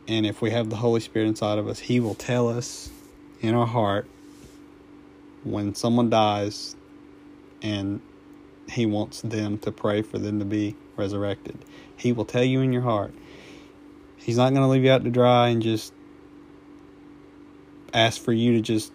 And 0.08 0.26
if 0.26 0.42
we 0.42 0.52
have 0.52 0.70
the 0.70 0.76
Holy 0.78 1.00
Spirit 1.00 1.28
inside 1.28 1.58
of 1.58 1.68
us, 1.68 1.80
He 1.80 2.00
will 2.00 2.16
tell 2.16 2.50
us 2.50 2.90
in 3.42 3.54
our 3.54 3.68
heart 3.68 4.08
when 5.44 5.76
someone 5.76 6.10
dies 6.10 6.76
and 7.62 8.02
he 8.70 8.86
wants 8.86 9.22
them 9.22 9.58
to 9.60 9.72
pray 9.72 10.02
for 10.02 10.18
them 10.18 10.40
to 10.40 10.46
be 10.46 10.76
resurrected. 10.96 11.58
He 11.96 12.12
will 12.12 12.26
tell 12.26 12.44
you 12.44 12.62
in 12.62 12.74
your 12.74 12.82
heart. 12.82 13.14
He's 14.18 14.38
not 14.38 14.50
going 14.50 14.62
to 14.62 14.68
leave 14.68 14.84
you 14.84 14.92
out 14.92 15.04
to 15.04 15.10
dry 15.10 15.50
and 15.50 15.62
just 15.62 15.94
ask 17.94 18.22
for 18.22 18.34
you 18.34 18.54
to 18.54 18.62
just 18.62 18.92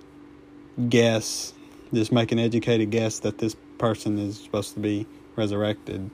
guess, 0.89 1.55
just 1.93 2.13
make 2.13 2.33
an 2.33 2.39
educated 2.39 2.91
guess 2.91 3.21
that 3.21 3.39
this 3.39 3.57
person 3.79 4.19
is 4.19 4.39
supposed 4.39 4.75
to 4.75 4.81
be 4.81 5.07
resurrected. 5.37 6.11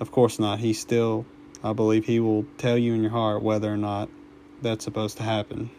Of 0.00 0.10
course 0.10 0.38
not. 0.38 0.58
He 0.58 0.72
still, 0.72 1.26
I 1.62 1.72
believe, 1.72 2.06
he 2.06 2.18
will 2.20 2.44
tell 2.56 2.76
you 2.76 2.94
in 2.94 3.02
your 3.02 3.12
heart 3.12 3.42
whether 3.42 3.72
or 3.72 3.76
not 3.76 4.08
that's 4.62 4.84
supposed 4.84 5.16
to 5.18 5.22
happen. 5.22 5.70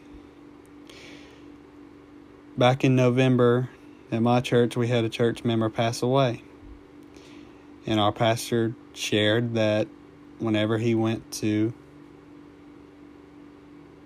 Back 2.57 2.83
in 2.83 2.95
November 2.95 3.69
at 4.11 4.21
my 4.21 4.41
church, 4.41 4.75
we 4.77 4.87
had 4.87 5.03
a 5.03 5.09
church 5.09 5.43
member 5.43 5.69
pass 5.69 6.01
away 6.01 6.43
And 7.85 7.99
our 7.99 8.11
pastor 8.11 8.75
shared 8.93 9.55
that 9.55 9.87
whenever 10.39 10.77
he 10.77 10.95
went 10.95 11.31
to 11.33 11.73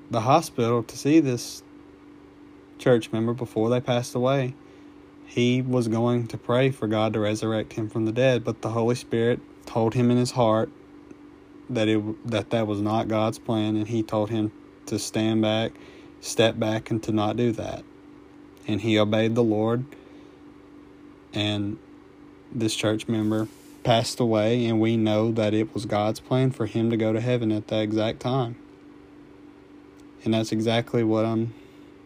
the 0.10 0.22
hospital 0.22 0.84
to 0.84 0.98
see 0.98 1.20
this 1.20 1.64
church 2.78 3.12
member 3.12 3.34
before 3.34 3.70
they 3.70 3.82
passed 3.82 4.16
away, 4.16 4.54
he 5.26 5.62
was 5.62 5.88
going 5.88 6.28
to 6.28 6.38
pray 6.38 6.70
for 6.70 6.88
God 6.88 7.14
to 7.14 7.20
resurrect 7.20 7.74
him 7.74 7.90
from 7.90 8.06
the 8.06 8.12
dead, 8.12 8.44
but 8.44 8.62
the 8.62 8.70
Holy 8.70 8.96
Spirit 8.96 9.40
told 9.66 9.94
him 9.94 10.12
in 10.12 10.18
his 10.18 10.32
heart 10.32 10.70
that 11.70 11.88
it 11.88 12.30
that 12.30 12.52
that 12.52 12.68
was 12.68 12.82
not 12.82 13.08
God's 13.08 13.40
plan 13.40 13.76
and 13.76 13.88
he 13.88 14.04
told 14.04 14.30
him 14.30 14.52
to 14.86 15.00
stand 15.00 15.42
back, 15.42 15.72
step 16.22 16.60
back 16.60 16.92
and 16.92 17.02
to 17.04 17.12
not 17.12 17.38
do 17.38 17.52
that. 17.54 17.84
And 18.68 18.82
he 18.82 19.00
obeyed 19.00 19.36
the 19.36 19.44
Lord 19.44 19.86
and 21.34 21.78
this 22.52 22.76
church 22.76 23.08
member 23.08 23.48
passed 23.84 24.20
away 24.20 24.66
and 24.66 24.80
we 24.80 24.98
know 24.98 25.32
that 25.32 25.54
it 25.54 25.74
was 25.74 25.86
God's 25.86 26.20
plan 26.20 26.52
for 26.52 26.66
him 26.66 26.90
to 26.90 26.98
go 26.98 27.14
to 27.14 27.22
heaven 27.22 27.52
at 27.52 27.68
that 27.68 27.82
exact 27.82 28.20
time. 28.20 28.56
And 30.24 30.34
that's 30.34 30.52
exactly 30.52 31.04
what 31.04 31.26
I'm 31.26 31.54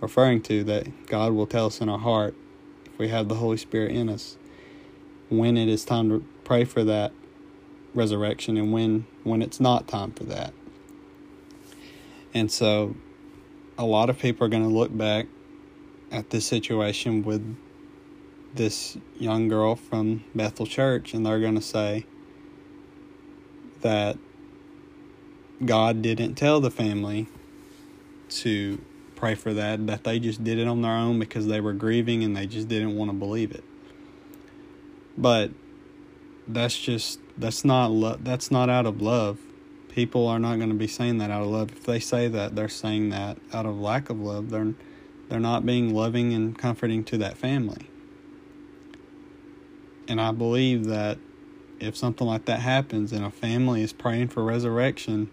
referring 0.02 0.42
to 0.44 0.64
that 0.66 1.08
God 1.08 1.34
will 1.34 1.48
tell 1.48 1.68
us 1.68 1.82
in 1.82 1.90
our 1.90 2.00
heart 2.00 2.36
if 2.86 2.98
we 2.98 3.10
have 3.10 3.28
the 3.28 3.36
Holy 3.36 3.58
Spirit 3.58 3.92
in 3.92 4.10
us 4.10 4.38
when 5.30 5.58
it 5.58 5.68
is 5.68 5.86
time 5.86 6.10
to 6.10 6.26
pray 6.44 6.64
for 6.64 6.84
that 6.84 7.12
resurrection 7.94 8.58
and 8.58 8.72
when 8.72 9.06
when 9.24 9.42
it's 9.42 9.60
not 9.60 9.88
time 9.88 10.12
for 10.12 10.24
that. 10.26 10.54
And 12.34 12.52
so 12.52 12.96
a 13.78 13.86
lot 13.86 14.10
of 14.10 14.20
people 14.20 14.46
are 14.46 14.50
going 14.50 14.68
to 14.68 14.74
look 14.74 14.96
back 14.96 15.28
at 16.12 16.30
this 16.30 16.46
situation 16.46 17.24
with 17.24 17.58
this 18.58 18.98
young 19.18 19.48
girl 19.48 19.76
from 19.76 20.24
Bethel 20.36 20.66
Church 20.66 21.14
and 21.14 21.26
they're 21.26 21.40
going 21.40 21.56
to 21.56 21.62
say 21.62 22.06
that 23.82 24.18
God 25.64 26.02
didn't 26.02 26.36
tell 26.36 26.60
the 26.60 26.72
family 26.72 27.28
to 28.30 28.80
pray 29.16 29.36
for 29.36 29.54
that, 29.54 29.88
that 29.88 30.04
they 30.04 30.20
just 30.20 30.44
did 30.44 30.60
it 30.60 30.68
on 30.68 30.82
their 30.82 30.92
own 30.92 31.20
because 31.20 31.48
they 31.48 31.60
were 31.60 31.74
grieving 31.74 32.24
and 32.24 32.36
they 32.36 32.46
just 32.46 32.68
didn't 32.68 32.96
want 32.96 33.10
to 33.10 33.16
believe 33.16 33.52
it. 33.52 33.64
But 35.18 35.52
that's 36.48 36.78
just 36.78 37.20
that's 37.38 37.66
not 37.66 37.92
lo- 37.92 38.18
that's 38.20 38.52
not 38.52 38.70
out 38.70 38.86
of 38.86 39.02
love. 39.02 39.40
People 39.90 40.28
are 40.28 40.40
not 40.40 40.58
going 40.58 40.70
to 40.70 40.76
be 40.76 40.88
saying 40.88 41.18
that 41.18 41.32
out 41.32 41.42
of 41.42 41.48
love. 41.48 41.72
If 41.72 41.84
they 41.84 42.00
say 42.00 42.28
that, 42.28 42.56
they're 42.56 42.70
saying 42.70 43.10
that 43.10 43.38
out 43.52 43.66
of 43.66 43.80
lack 43.80 44.10
of 44.10 44.20
love. 44.20 44.52
They're 44.52 44.76
they're 45.30 45.40
not 45.40 45.66
being 45.66 45.94
loving 45.94 46.34
and 46.34 46.58
comforting 46.58 47.04
to 47.06 47.18
that 47.18 47.38
family. 47.38 47.90
And 50.08 50.22
I 50.22 50.32
believe 50.32 50.86
that 50.86 51.18
if 51.80 51.96
something 51.96 52.26
like 52.26 52.46
that 52.46 52.60
happens 52.60 53.12
and 53.12 53.26
a 53.26 53.30
family 53.30 53.82
is 53.84 53.94
praying 53.94 54.30
for 54.30 54.44
resurrection, 54.44 55.30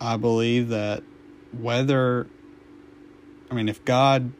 I 0.00 0.16
believe 0.16 0.68
that 0.68 1.02
whether, 1.52 2.26
I 3.50 3.54
mean, 3.54 3.68
if 3.68 3.84
God 3.84 4.32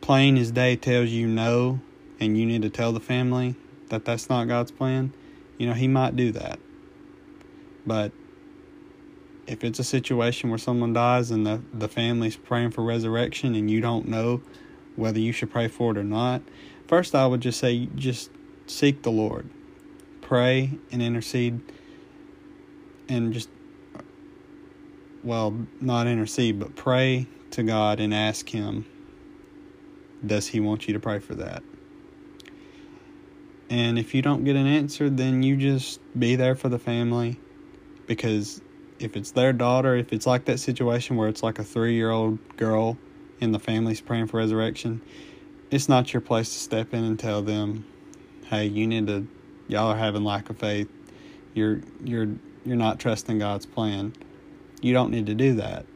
plain 0.00 0.36
as 0.36 0.50
day 0.50 0.76
tells 0.76 1.10
you 1.10 1.26
no 1.26 1.80
and 2.20 2.38
you 2.38 2.46
need 2.46 2.62
to 2.62 2.70
tell 2.70 2.92
the 2.92 3.00
family 3.00 3.56
that 3.88 4.04
that's 4.04 4.28
not 4.28 4.48
God's 4.48 4.70
plan, 4.70 5.12
you 5.58 5.66
know, 5.66 5.74
He 5.74 5.88
might 5.88 6.16
do 6.16 6.32
that. 6.32 6.58
But 7.86 8.12
if 9.46 9.62
it's 9.62 9.78
a 9.78 9.84
situation 9.84 10.50
where 10.50 10.58
someone 10.58 10.92
dies 10.92 11.30
and 11.30 11.46
the, 11.46 11.62
the 11.72 11.88
family's 11.88 12.36
praying 12.36 12.72
for 12.72 12.82
resurrection 12.82 13.54
and 13.54 13.70
you 13.70 13.80
don't 13.80 14.08
know 14.08 14.42
whether 14.96 15.20
you 15.20 15.30
should 15.30 15.50
pray 15.50 15.68
for 15.68 15.92
it 15.92 15.98
or 15.98 16.04
not, 16.04 16.42
first 16.86 17.14
I 17.14 17.26
would 17.26 17.40
just 17.40 17.58
say 17.58 17.88
just 17.94 18.30
seek 18.66 19.02
the 19.02 19.10
Lord. 19.10 19.48
Pray 20.20 20.72
and 20.90 21.02
intercede 21.02 21.60
and 23.08 23.32
just 23.32 23.48
well, 25.22 25.56
not 25.80 26.06
intercede, 26.06 26.60
but 26.60 26.76
pray 26.76 27.26
to 27.50 27.64
God 27.64 27.98
and 27.98 28.14
ask 28.14 28.48
Him, 28.48 28.86
does 30.24 30.46
He 30.46 30.60
want 30.60 30.86
you 30.86 30.94
to 30.94 31.00
pray 31.00 31.18
for 31.18 31.34
that? 31.34 31.62
And 33.68 33.98
if 33.98 34.14
you 34.14 34.22
don't 34.22 34.44
get 34.44 34.54
an 34.54 34.68
answer, 34.68 35.10
then 35.10 35.42
you 35.42 35.56
just 35.56 36.00
be 36.18 36.36
there 36.36 36.54
for 36.54 36.68
the 36.68 36.78
family 36.78 37.40
because 38.06 38.60
if 39.00 39.16
it's 39.16 39.32
their 39.32 39.52
daughter, 39.52 39.96
if 39.96 40.12
it's 40.12 40.26
like 40.26 40.44
that 40.44 40.60
situation 40.60 41.16
where 41.16 41.28
it's 41.28 41.42
like 41.42 41.58
a 41.58 41.64
three 41.64 41.94
year 41.94 42.10
old 42.10 42.38
girl 42.56 42.96
and 43.40 43.52
the 43.52 43.58
family's 43.58 44.00
praying 44.00 44.28
for 44.28 44.36
resurrection, 44.36 45.00
it's 45.70 45.88
not 45.88 46.12
your 46.12 46.20
place 46.20 46.52
to 46.52 46.58
step 46.58 46.94
in 46.94 47.04
and 47.04 47.18
tell 47.18 47.42
them, 47.42 47.84
hey, 48.46 48.66
you 48.66 48.86
need 48.86 49.06
to, 49.06 49.26
y'all 49.68 49.88
are 49.88 49.96
having 49.96 50.24
lack 50.24 50.50
of 50.50 50.58
faith. 50.58 50.88
You're, 51.54 51.80
you're, 52.04 52.28
you're 52.64 52.76
not 52.76 52.98
trusting 52.98 53.38
God's 53.38 53.66
plan 53.66 54.12
you 54.80 54.92
don't 54.92 55.10
need 55.10 55.26
to 55.26 55.34
do 55.34 55.54
that 55.54 55.86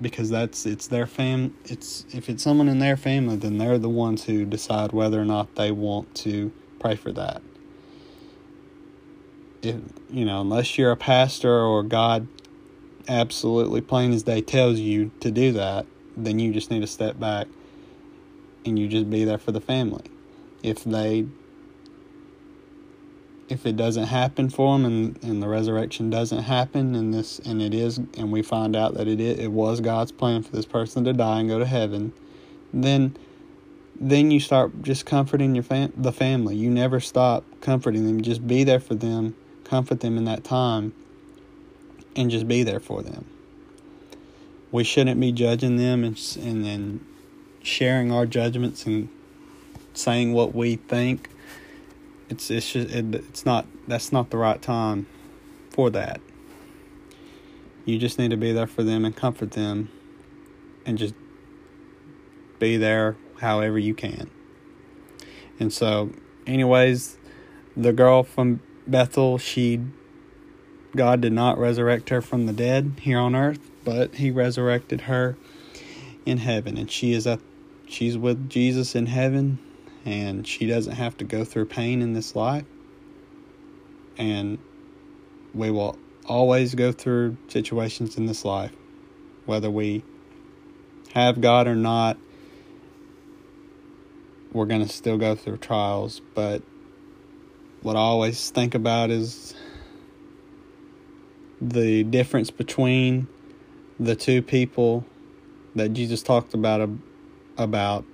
because 0.00 0.28
that's 0.28 0.66
it's 0.66 0.86
their 0.88 1.06
fam 1.06 1.56
it's 1.64 2.04
if 2.12 2.28
it's 2.28 2.42
someone 2.42 2.68
in 2.68 2.78
their 2.78 2.96
family 2.96 3.36
then 3.36 3.58
they're 3.58 3.78
the 3.78 3.88
ones 3.88 4.24
who 4.24 4.44
decide 4.44 4.92
whether 4.92 5.20
or 5.20 5.24
not 5.24 5.54
they 5.54 5.70
want 5.70 6.14
to 6.14 6.52
pray 6.78 6.94
for 6.94 7.12
that 7.12 7.40
if 9.62 9.76
you 10.10 10.24
know 10.24 10.42
unless 10.42 10.76
you're 10.76 10.90
a 10.90 10.96
pastor 10.96 11.58
or 11.58 11.82
god 11.82 12.28
absolutely 13.08 13.80
plain 13.80 14.12
as 14.12 14.22
day 14.24 14.42
tells 14.42 14.78
you 14.78 15.10
to 15.20 15.30
do 15.30 15.52
that 15.52 15.86
then 16.16 16.38
you 16.38 16.52
just 16.52 16.70
need 16.70 16.80
to 16.80 16.86
step 16.86 17.18
back 17.18 17.46
and 18.66 18.78
you 18.78 18.88
just 18.88 19.08
be 19.08 19.24
there 19.24 19.38
for 19.38 19.52
the 19.52 19.60
family 19.60 20.04
if 20.62 20.84
they 20.84 21.26
if 23.48 23.64
it 23.64 23.76
doesn't 23.76 24.06
happen 24.06 24.50
for 24.50 24.76
them 24.76 24.84
and, 24.84 25.22
and 25.22 25.42
the 25.42 25.48
resurrection 25.48 26.10
doesn't 26.10 26.42
happen 26.42 26.94
and 26.94 27.14
this 27.14 27.38
and 27.40 27.62
it 27.62 27.72
is 27.72 27.98
and 27.98 28.32
we 28.32 28.42
find 28.42 28.74
out 28.74 28.94
that 28.94 29.06
it 29.06 29.20
it 29.20 29.52
was 29.52 29.80
God's 29.80 30.12
plan 30.12 30.42
for 30.42 30.50
this 30.54 30.66
person 30.66 31.04
to 31.04 31.12
die 31.12 31.40
and 31.40 31.48
go 31.48 31.58
to 31.58 31.66
heaven, 31.66 32.12
then 32.72 33.16
then 33.98 34.30
you 34.30 34.40
start 34.40 34.82
just 34.82 35.06
comforting 35.06 35.54
your 35.54 35.64
fam- 35.64 35.92
the 35.96 36.12
family. 36.12 36.56
You 36.56 36.70
never 36.70 37.00
stop 37.00 37.44
comforting 37.60 38.06
them. 38.06 38.20
Just 38.20 38.46
be 38.46 38.64
there 38.64 38.80
for 38.80 38.94
them, 38.94 39.34
comfort 39.64 40.00
them 40.00 40.18
in 40.18 40.24
that 40.24 40.44
time, 40.44 40.92
and 42.14 42.30
just 42.30 42.48
be 42.48 42.62
there 42.62 42.80
for 42.80 43.02
them. 43.02 43.24
We 44.72 44.84
shouldn't 44.84 45.20
be 45.20 45.32
judging 45.32 45.76
them 45.76 46.02
and 46.02 46.18
and 46.42 46.64
then 46.64 47.06
sharing 47.66 48.12
our 48.12 48.26
judgments 48.26 48.86
and 48.86 49.08
saying 49.94 50.32
what 50.32 50.54
we 50.54 50.76
think 50.76 51.28
it's 52.28 52.50
it's 52.50 52.72
just 52.72 52.90
it, 52.94 53.14
it's 53.14 53.46
not 53.46 53.66
that's 53.86 54.12
not 54.12 54.30
the 54.30 54.36
right 54.36 54.60
time 54.60 55.06
for 55.70 55.90
that. 55.90 56.20
You 57.84 57.98
just 57.98 58.18
need 58.18 58.30
to 58.30 58.36
be 58.36 58.52
there 58.52 58.66
for 58.66 58.82
them 58.82 59.04
and 59.04 59.14
comfort 59.14 59.52
them, 59.52 59.90
and 60.84 60.98
just 60.98 61.14
be 62.58 62.76
there 62.76 63.16
however 63.40 63.78
you 63.78 63.94
can. 63.94 64.30
And 65.60 65.72
so, 65.72 66.10
anyways, 66.46 67.16
the 67.76 67.92
girl 67.92 68.24
from 68.24 68.60
Bethel, 68.86 69.38
she 69.38 69.82
God 70.96 71.20
did 71.20 71.32
not 71.32 71.58
resurrect 71.58 72.08
her 72.08 72.20
from 72.20 72.46
the 72.46 72.52
dead 72.52 72.94
here 73.02 73.18
on 73.18 73.36
earth, 73.36 73.60
but 73.84 74.16
he 74.16 74.30
resurrected 74.30 75.02
her 75.02 75.36
in 76.24 76.38
heaven 76.38 76.76
and 76.76 76.90
she 76.90 77.12
is 77.12 77.24
at 77.24 77.38
she's 77.86 78.18
with 78.18 78.48
Jesus 78.48 78.94
in 78.94 79.06
heaven 79.06 79.58
and 80.04 80.46
she 80.46 80.66
doesn't 80.66 80.94
have 80.94 81.16
to 81.18 81.24
go 81.24 81.44
through 81.44 81.66
pain 81.66 82.02
in 82.02 82.12
this 82.12 82.36
life. 82.36 82.64
And 84.18 84.58
we 85.54 85.70
will 85.70 85.98
always 86.26 86.74
go 86.74 86.92
through 86.92 87.36
situations 87.48 88.16
in 88.16 88.26
this 88.26 88.44
life, 88.44 88.72
whether 89.46 89.70
we 89.70 90.04
have 91.12 91.40
God 91.40 91.66
or 91.66 91.74
not. 91.74 92.16
We're 94.52 94.66
going 94.66 94.82
to 94.82 94.88
still 94.88 95.18
go 95.18 95.34
through 95.34 95.58
trials, 95.58 96.22
but 96.34 96.62
what 97.82 97.96
I 97.96 98.00
always 98.00 98.50
think 98.50 98.74
about 98.74 99.10
is 99.10 99.54
the 101.60 102.04
difference 102.04 102.50
between 102.50 103.26
the 103.98 104.14
two 104.14 104.42
people 104.42 105.04
that 105.74 105.90
Jesus 105.90 106.22
talked 106.22 106.54
about 106.54 106.80
about 107.58 108.04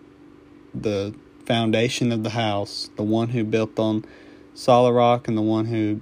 the 0.75 1.15
foundation 1.47 2.13
of 2.13 2.23
the 2.23 2.31
house, 2.31 2.91
the 2.97 3.03
one 3.03 3.29
who 3.29 3.45
built 3.45 3.79
on 3.79 4.05
solid 4.55 4.93
rock 4.93 5.29
and 5.29 5.37
the 5.37 5.43
one 5.43 5.67
who 5.67 6.01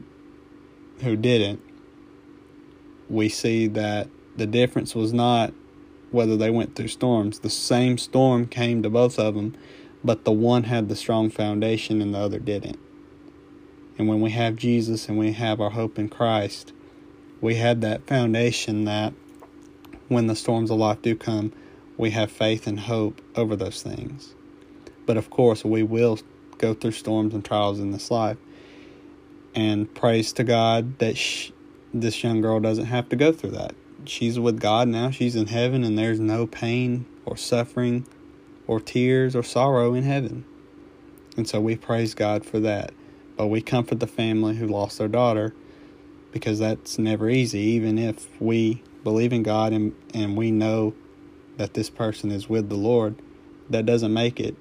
who 1.03 1.16
didn't, 1.16 1.62
we 3.09 3.29
see 3.29 3.66
that 3.66 4.09
the 4.37 4.46
difference 4.46 4.94
was 4.94 5.12
not 5.12 5.53
whether 6.11 6.37
they 6.37 6.50
went 6.50 6.74
through 6.74 6.88
storms. 6.88 7.38
The 7.38 7.50
same 7.50 7.96
storm 7.96 8.46
came 8.46 8.83
to 8.83 8.90
both 8.90 9.18
of 9.18 9.35
them, 9.35 9.57
but 10.05 10.24
the 10.24 10.33
one 10.33 10.64
had 10.64 10.88
the 10.88 10.96
strong 10.96 11.31
foundation 11.31 12.03
and 12.03 12.14
the 12.14 12.18
other 12.18 12.38
didn't. 12.38 12.79
And 13.98 14.09
when 14.09 14.20
we 14.20 14.31
have 14.31 14.57
Jesus 14.57 15.09
and 15.09 15.18
we 15.18 15.33
have 15.33 15.61
our 15.61 15.70
hope 15.70 15.98
in 15.98 16.09
Christ, 16.09 16.72
we 17.40 17.57
have 17.57 17.81
that 17.81 18.07
foundation 18.07 18.85
that 18.85 19.12
when 20.09 20.26
the 20.26 20.37
storms 20.37 20.70
of 20.70 20.79
life 20.79 21.00
do 21.03 21.14
come, 21.14 21.53
we 22.01 22.13
have 22.13 22.33
faith 22.33 22.67
and 22.67 22.81
hope 22.81 23.21
over 23.37 23.55
those 23.55 23.83
things. 23.83 24.35
But 25.05 25.19
of 25.19 25.29
course, 25.29 25.67
we 25.67 25.83
will 25.83 26.19
go 26.57 26.73
through 26.73 26.93
storms 26.93 27.35
and 27.35 27.45
trials 27.45 27.79
in 27.79 27.91
this 27.91 28.11
life. 28.11 28.39
And 29.55 29.95
praise 29.95 30.33
to 30.35 30.45
God 30.45 30.99
that 30.99 31.19
she, 31.19 31.53
this 31.93 32.25
young 32.25 32.41
girl 32.41 32.59
doesn't 32.59 32.87
have 32.87 33.11
to 33.11 33.17
go 33.17 33.33
through 33.33 33.51
that. 33.51 33.75
She's 34.07 34.41
with 34.41 34.59
God 34.59 34.89
now. 34.89 35.11
She's 35.11 35.37
in 35.37 35.49
heaven, 35.49 35.85
and 35.85 35.99
there's 35.99 36.19
no 36.19 36.47
pain 36.47 37.05
or 37.27 37.37
suffering 37.37 38.07
or 38.67 38.81
tears 38.81 39.37
or 39.37 39.43
sorrow 39.43 39.93
in 39.93 40.05
heaven. 40.05 40.47
And 41.37 41.47
so 41.47 41.61
we 41.61 41.77
praise 41.77 42.15
God 42.15 42.47
for 42.47 42.61
that. 42.61 42.93
But 43.37 43.49
we 43.49 43.61
comfort 43.61 44.01
the 44.01 44.07
family 44.07 44.57
who 44.57 44.67
lost 44.67 44.97
their 44.97 45.09
daughter 45.09 45.53
because 46.33 46.61
that's 46.61 46.99
never 46.99 47.29
easy, 47.29 47.61
even 47.61 47.99
if 47.99 48.27
we 48.41 48.83
believe 49.05 49.35
in 49.35 49.43
God 49.43 49.75
and, 49.75 49.95
and 50.15 50.35
we 50.35 50.51
know 50.51 50.95
that 51.61 51.75
this 51.75 51.90
person 51.90 52.31
is 52.31 52.49
with 52.49 52.70
the 52.70 52.75
Lord. 52.75 53.16
That 53.68 53.85
doesn't 53.85 54.14
make 54.14 54.40
it 54.40 54.57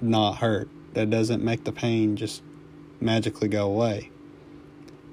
not 0.00 0.38
hurt. 0.38 0.68
That 0.94 1.08
doesn't 1.08 1.40
make 1.40 1.62
the 1.62 1.70
pain 1.70 2.16
just 2.16 2.42
magically 3.00 3.46
go 3.46 3.64
away. 3.64 4.10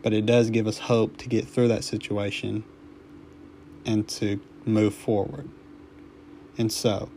But 0.02 0.14
it 0.14 0.26
does 0.26 0.50
give 0.50 0.66
us 0.66 0.80
hope 0.80 1.18
to 1.18 1.30
get 1.30 1.48
through 1.48 1.68
that 1.68 1.84
situation 1.84 2.64
and 3.86 4.08
to 4.08 4.42
move 4.66 4.96
forward. 4.96 5.48
And 6.58 6.72
so, 6.72 7.10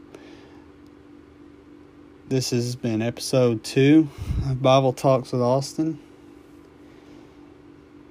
this 2.29 2.51
has 2.51 2.77
been 2.77 3.01
episode 3.01 3.65
two 3.65 4.11
of 4.45 4.61
Bible 4.61 4.93
Talks 4.93 5.33
with 5.33 5.41
Austin. 5.41 5.99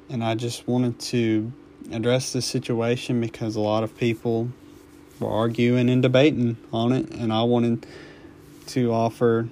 And 0.09 0.23
I 0.23 0.33
just 0.33 0.67
wanted 0.67 0.97
to 1.11 1.53
address 1.91 2.33
this 2.33 2.47
situation 2.47 3.21
because 3.21 3.55
a 3.55 3.61
lot 3.61 3.83
of 3.83 3.95
people 3.95 4.49
were 5.19 5.29
arguing 5.29 5.89
and 5.89 6.01
debating 6.01 6.57
on 6.71 6.91
it, 6.91 7.11
and 7.11 7.31
I 7.31 7.43
wanted 7.43 7.85
to 8.67 8.91
offer 8.91 9.47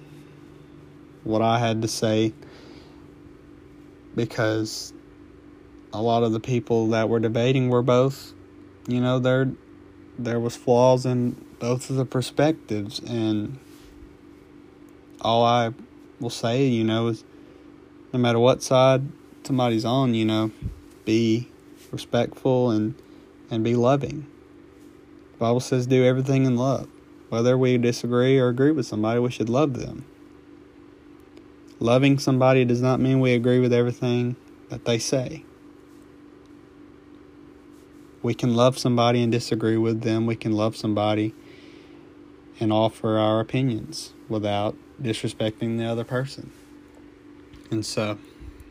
what 1.24 1.42
I 1.42 1.60
had 1.60 1.82
to 1.82 1.88
say 1.88 2.34
because 4.16 4.94
a 5.94 6.02
lot 6.02 6.24
of 6.24 6.32
the 6.32 6.40
people 6.40 6.88
that 6.90 7.10
were 7.10 7.20
debating 7.20 7.70
were 7.70 7.82
both, 7.82 8.34
you 8.88 9.00
know, 9.00 9.20
there 9.20 9.52
there 10.18 10.40
was 10.40 10.56
flaws 10.56 11.06
in 11.06 11.32
both 11.60 11.90
of 11.90 11.96
the 11.96 12.06
perspectives, 12.06 13.00
and 13.00 13.58
all 15.22 15.44
I 15.44 15.72
will 16.20 16.30
say, 16.30 16.66
you 16.66 16.84
know, 16.84 17.08
is 17.08 17.24
no 18.12 18.20
matter 18.20 18.40
what 18.40 18.62
side 18.62 19.04
somebody's 19.44 19.86
on, 19.86 20.14
you 20.14 20.26
know, 20.26 20.52
be 21.06 21.48
respectful 21.92 22.72
and 22.72 22.96
and 23.50 23.64
be 23.64 23.76
loving. 23.76 24.28
Bible 25.44 25.60
says 25.60 25.88
do 25.88 26.06
everything 26.06 26.46
in 26.46 26.56
love. 26.56 26.88
Whether 27.28 27.58
we 27.58 27.78
disagree 27.78 28.40
or 28.40 28.48
agree 28.48 28.72
with 28.72 28.86
somebody, 28.86 29.20
we 29.20 29.30
should 29.30 29.50
love 29.50 29.78
them. 29.78 30.06
Loving 31.82 32.18
somebody 32.18 32.64
does 32.64 32.82
not 32.82 33.02
mean 33.02 33.20
we 33.20 33.34
agree 33.34 33.60
with 33.60 33.74
everything 33.74 34.38
that 34.70 34.86
they 34.86 34.98
say. 34.98 35.44
We 38.22 38.34
can 38.34 38.56
love 38.56 38.78
somebody 38.78 39.22
and 39.22 39.34
disagree 39.34 39.76
with 39.76 40.00
them. 40.00 40.28
We 40.28 40.38
can 40.38 40.54
love 40.54 40.78
somebody 40.78 41.34
and 42.58 42.72
offer 42.72 43.18
our 43.18 43.42
opinions 43.42 44.14
without 44.30 44.78
disrespecting 45.02 45.78
the 45.78 45.84
other 45.84 46.06
person. 46.06 46.54
And 47.70 47.86
so, 47.86 48.18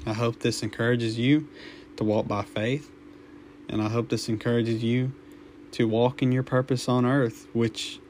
I 0.06 0.14
hope 0.14 0.38
this 0.38 0.62
encourages 0.62 1.18
you 1.18 1.48
to 1.98 2.04
walk 2.04 2.26
by 2.26 2.44
faith. 2.44 2.90
And 3.68 3.82
I 3.82 3.90
hope 3.90 4.08
this 4.08 4.30
encourages 4.30 4.82
you 4.82 5.12
to 5.72 5.88
walk 5.88 6.22
in 6.22 6.32
your 6.32 6.42
purpose 6.42 6.88
on 6.88 7.04
earth, 7.04 7.48
which 7.52 8.00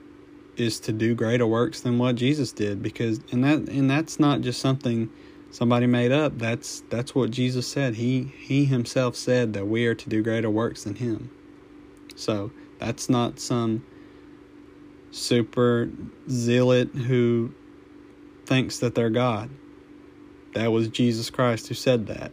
is 0.57 0.79
to 0.81 0.93
do 0.93 1.15
greater 1.15 1.47
works 1.47 1.81
than 1.81 1.99
what 1.99 2.15
Jesus 2.15 2.53
did 2.53 2.83
because 2.83 3.21
and 3.33 3.43
that 3.43 3.71
and 3.71 3.91
that's 3.91 4.21
not 4.21 4.43
just 4.43 4.61
something 4.61 5.11
somebody 5.51 5.87
made 5.87 6.13
up. 6.13 6.39
That's 6.39 6.83
that's 6.91 7.15
what 7.15 7.31
Jesus 7.31 7.67
said. 7.67 7.95
He 7.95 8.33
he 8.39 8.65
himself 8.65 9.17
said 9.17 9.53
that 9.55 9.67
we 9.67 9.87
are 9.87 9.95
to 9.95 10.09
do 10.09 10.23
greater 10.23 10.51
works 10.51 10.85
than 10.85 10.97
him. 10.97 11.31
So 12.17 12.51
that's 12.79 13.09
not 13.09 13.39
some 13.39 13.85
super 15.11 15.91
zealot 16.29 16.89
who 16.89 17.55
thinks 18.45 18.79
that 18.79 18.95
they're 18.95 19.11
God. 19.11 19.51
That 20.55 20.73
was 20.73 20.89
Jesus 20.89 21.31
Christ 21.31 21.69
who 21.69 21.75
said 21.75 22.07
that. 22.09 22.33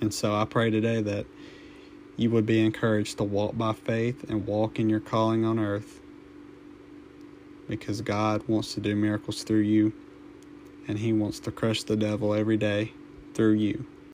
And 0.00 0.12
so 0.12 0.34
I 0.34 0.44
pray 0.44 0.70
today 0.70 1.00
that 1.02 1.26
you 2.16 2.30
would 2.30 2.46
be 2.46 2.64
encouraged 2.64 3.18
to 3.18 3.24
walk 3.24 3.56
by 3.56 3.72
faith 3.72 4.24
and 4.28 4.46
walk 4.46 4.78
in 4.78 4.88
your 4.88 5.00
calling 5.00 5.44
on 5.44 5.58
earth 5.58 6.00
because 7.68 8.00
God 8.00 8.46
wants 8.48 8.74
to 8.74 8.80
do 8.80 8.94
miracles 8.94 9.42
through 9.44 9.60
you 9.60 9.92
and 10.88 10.98
He 10.98 11.12
wants 11.12 11.40
to 11.40 11.50
crush 11.50 11.82
the 11.84 11.96
devil 11.96 12.34
every 12.34 12.56
day 12.56 12.92
through 13.34 13.54
you. 13.54 13.86